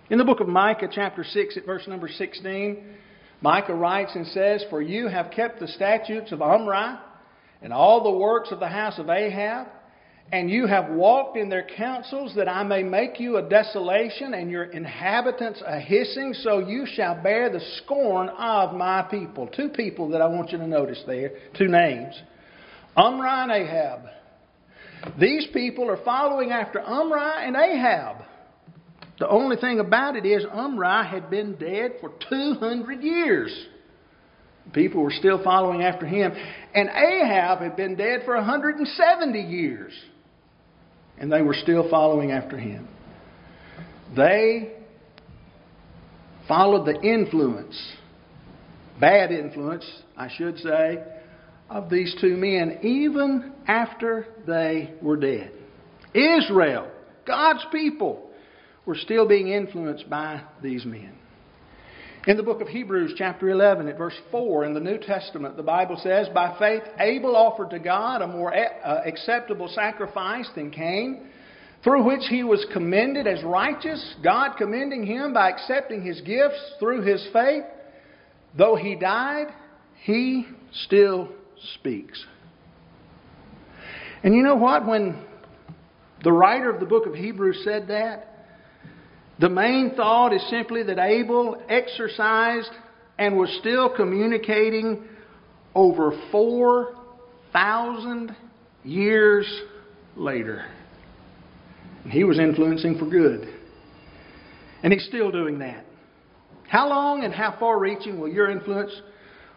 In 0.08 0.18
the 0.18 0.24
book 0.24 0.38
of 0.38 0.46
Micah, 0.46 0.88
chapter 0.90 1.24
6, 1.24 1.56
at 1.56 1.66
verse 1.66 1.86
number 1.88 2.08
16, 2.08 2.96
Micah 3.40 3.74
writes 3.74 4.12
and 4.14 4.26
says, 4.28 4.64
For 4.70 4.82
you 4.82 5.08
have 5.08 5.30
kept 5.30 5.60
the 5.60 5.68
statutes 5.68 6.32
of 6.32 6.42
Omri 6.42 6.98
and 7.62 7.72
all 7.72 8.02
the 8.02 8.18
works 8.18 8.50
of 8.50 8.60
the 8.60 8.68
house 8.68 8.98
of 8.98 9.08
Ahab, 9.08 9.68
and 10.30 10.50
you 10.50 10.66
have 10.66 10.90
walked 10.90 11.38
in 11.38 11.48
their 11.48 11.66
counsels, 11.76 12.34
that 12.36 12.48
I 12.48 12.62
may 12.62 12.82
make 12.82 13.18
you 13.18 13.38
a 13.38 13.48
desolation 13.48 14.34
and 14.34 14.50
your 14.50 14.64
inhabitants 14.64 15.62
a 15.66 15.80
hissing, 15.80 16.34
so 16.34 16.58
you 16.58 16.84
shall 16.86 17.22
bear 17.22 17.50
the 17.50 17.62
scorn 17.78 18.28
of 18.28 18.74
my 18.74 19.02
people. 19.10 19.46
Two 19.48 19.70
people 19.70 20.10
that 20.10 20.20
I 20.20 20.26
want 20.26 20.52
you 20.52 20.58
to 20.58 20.66
notice 20.66 21.02
there, 21.06 21.30
two 21.56 21.68
names 21.68 22.20
Omri 22.96 23.28
and 23.28 23.52
Ahab. 23.52 24.00
These 25.18 25.46
people 25.52 25.88
are 25.90 26.04
following 26.04 26.50
after 26.50 26.80
Omri 26.80 27.46
and 27.46 27.56
Ahab. 27.56 28.17
The 29.18 29.28
only 29.28 29.56
thing 29.56 29.80
about 29.80 30.16
it 30.16 30.24
is 30.24 30.44
Omri 30.50 31.06
had 31.06 31.30
been 31.30 31.56
dead 31.56 31.94
for 32.00 32.12
200 32.28 33.02
years. 33.02 33.66
People 34.72 35.02
were 35.02 35.12
still 35.12 35.42
following 35.42 35.82
after 35.82 36.06
him. 36.06 36.32
And 36.74 36.88
Ahab 36.88 37.60
had 37.60 37.76
been 37.76 37.96
dead 37.96 38.20
for 38.24 38.36
170 38.36 39.40
years. 39.40 39.92
And 41.18 41.32
they 41.32 41.42
were 41.42 41.54
still 41.54 41.90
following 41.90 42.30
after 42.30 42.56
him. 42.56 42.86
They 44.14 44.74
followed 46.46 46.86
the 46.86 47.00
influence 47.00 47.76
bad 49.00 49.30
influence, 49.30 49.84
I 50.16 50.28
should 50.36 50.58
say, 50.58 51.02
of 51.70 51.90
these 51.90 52.14
two 52.20 52.36
men, 52.36 52.78
even 52.82 53.52
after 53.66 54.26
they 54.46 54.94
were 55.02 55.16
dead. 55.16 55.52
Israel, 56.14 56.90
God's 57.26 57.64
people, 57.70 58.27
were 58.88 58.96
still 58.96 59.28
being 59.28 59.48
influenced 59.48 60.08
by 60.08 60.40
these 60.62 60.86
men. 60.86 61.12
In 62.26 62.38
the 62.38 62.42
book 62.42 62.62
of 62.62 62.68
Hebrews, 62.68 63.12
chapter 63.18 63.50
11, 63.50 63.86
at 63.86 63.98
verse 63.98 64.18
4 64.30 64.64
in 64.64 64.72
the 64.72 64.80
New 64.80 64.96
Testament, 64.96 65.58
the 65.58 65.62
Bible 65.62 66.00
says, 66.02 66.26
By 66.32 66.56
faith, 66.58 66.82
Abel 66.98 67.36
offered 67.36 67.68
to 67.68 67.78
God 67.80 68.22
a 68.22 68.26
more 68.26 68.50
uh, 68.54 69.02
acceptable 69.04 69.68
sacrifice 69.68 70.48
than 70.54 70.70
Cain, 70.70 71.28
through 71.84 72.02
which 72.02 72.22
he 72.30 72.44
was 72.44 72.64
commended 72.72 73.26
as 73.26 73.44
righteous, 73.44 74.14
God 74.24 74.56
commending 74.56 75.04
him 75.04 75.34
by 75.34 75.50
accepting 75.50 76.02
his 76.02 76.22
gifts 76.22 76.58
through 76.80 77.02
his 77.02 77.28
faith. 77.30 77.64
Though 78.56 78.74
he 78.74 78.94
died, 78.94 79.48
he 80.02 80.46
still 80.86 81.28
speaks. 81.74 82.24
And 84.22 84.34
you 84.34 84.42
know 84.42 84.56
what? 84.56 84.86
When 84.86 85.26
the 86.24 86.32
writer 86.32 86.70
of 86.70 86.80
the 86.80 86.86
book 86.86 87.04
of 87.04 87.14
Hebrews 87.14 87.60
said 87.64 87.88
that, 87.88 88.27
the 89.40 89.48
main 89.48 89.94
thought 89.94 90.32
is 90.32 90.44
simply 90.50 90.82
that 90.84 90.98
Abel 90.98 91.62
exercised 91.68 92.70
and 93.18 93.36
was 93.36 93.54
still 93.60 93.94
communicating 93.94 95.04
over 95.74 96.12
4,000 96.32 98.34
years 98.84 99.46
later. 100.16 100.64
And 102.02 102.12
he 102.12 102.24
was 102.24 102.38
influencing 102.38 102.98
for 102.98 103.06
good. 103.06 103.48
And 104.82 104.92
he's 104.92 105.06
still 105.06 105.30
doing 105.30 105.60
that. 105.60 105.84
How 106.68 106.88
long 106.88 107.24
and 107.24 107.32
how 107.32 107.56
far 107.58 107.78
reaching 107.78 108.20
will 108.20 108.28
your 108.28 108.50
influence 108.50 108.92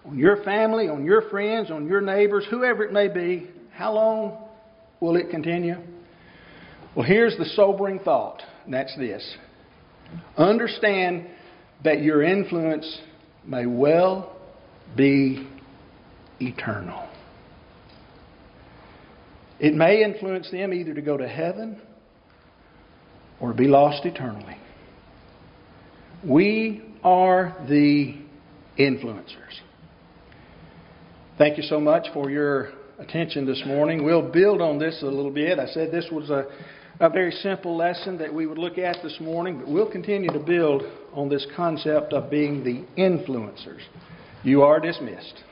on 0.06 0.18
your 0.18 0.44
family, 0.44 0.90
on 0.90 1.06
your 1.06 1.30
friends, 1.30 1.72
on 1.72 1.88
your 1.88 2.02
neighbors, 2.02 2.46
whoever 2.50 2.84
it 2.84 2.94
may 2.94 3.08
be, 3.08 3.50
how 3.72 3.94
long 3.94 4.48
will 5.00 5.16
it 5.16 5.30
continue? 5.30 5.76
Well, 6.96 7.06
here's 7.06 7.38
the 7.38 7.46
sobering 7.56 8.00
thought, 8.00 8.42
and 8.66 8.74
that's 8.74 8.96
this 8.98 9.38
understand 10.38 11.28
that 11.84 12.02
your 12.02 12.22
influence 12.22 13.00
may 13.46 13.66
well 13.66 14.36
be 14.96 15.48
eternal. 16.40 17.08
It 19.60 19.74
may 19.74 20.04
influence 20.04 20.50
them 20.52 20.74
either 20.74 20.94
to 20.94 21.02
go 21.02 21.18
to 21.18 21.28
heaven 21.28 21.80
or 23.40 23.54
be 23.54 23.68
lost 23.68 24.06
eternally. 24.06 24.58
We 26.24 26.84
are 27.04 27.56
the 27.68 28.16
influencers. 28.78 29.60
Thank 31.38 31.58
you 31.58 31.64
so 31.64 31.80
much 31.80 32.08
for 32.14 32.30
your 32.30 32.72
attention 33.00 33.46
this 33.46 33.62
morning. 33.66 34.04
We'll 34.04 34.32
build 34.32 34.62
on 34.62 34.78
this 34.78 35.02
a 35.02 35.06
little 35.06 35.32
bit. 35.32 35.58
I 35.58 35.66
said 35.68 35.92
this 35.92 36.08
was 36.12 36.30
a, 36.30 36.46
a 37.02 37.10
very 37.10 37.32
simple 37.32 37.76
lesson 37.76 38.16
that 38.20 38.32
we 38.32 38.46
would 38.46 38.60
look 38.60 38.78
at 38.78 38.98
this 39.02 39.20
morning, 39.20 39.58
but 39.58 39.68
we'll 39.68 39.90
continue 39.90 40.32
to 40.32 40.40
build 40.40 40.84
on 41.14 41.30
this 41.30 41.48
concept 41.56 42.14
of 42.14 42.30
being 42.30 42.64
the 42.64 42.86
influencers. 42.96 43.80
You 44.44 44.62
are 44.62 44.80
dismissed. 44.80 45.44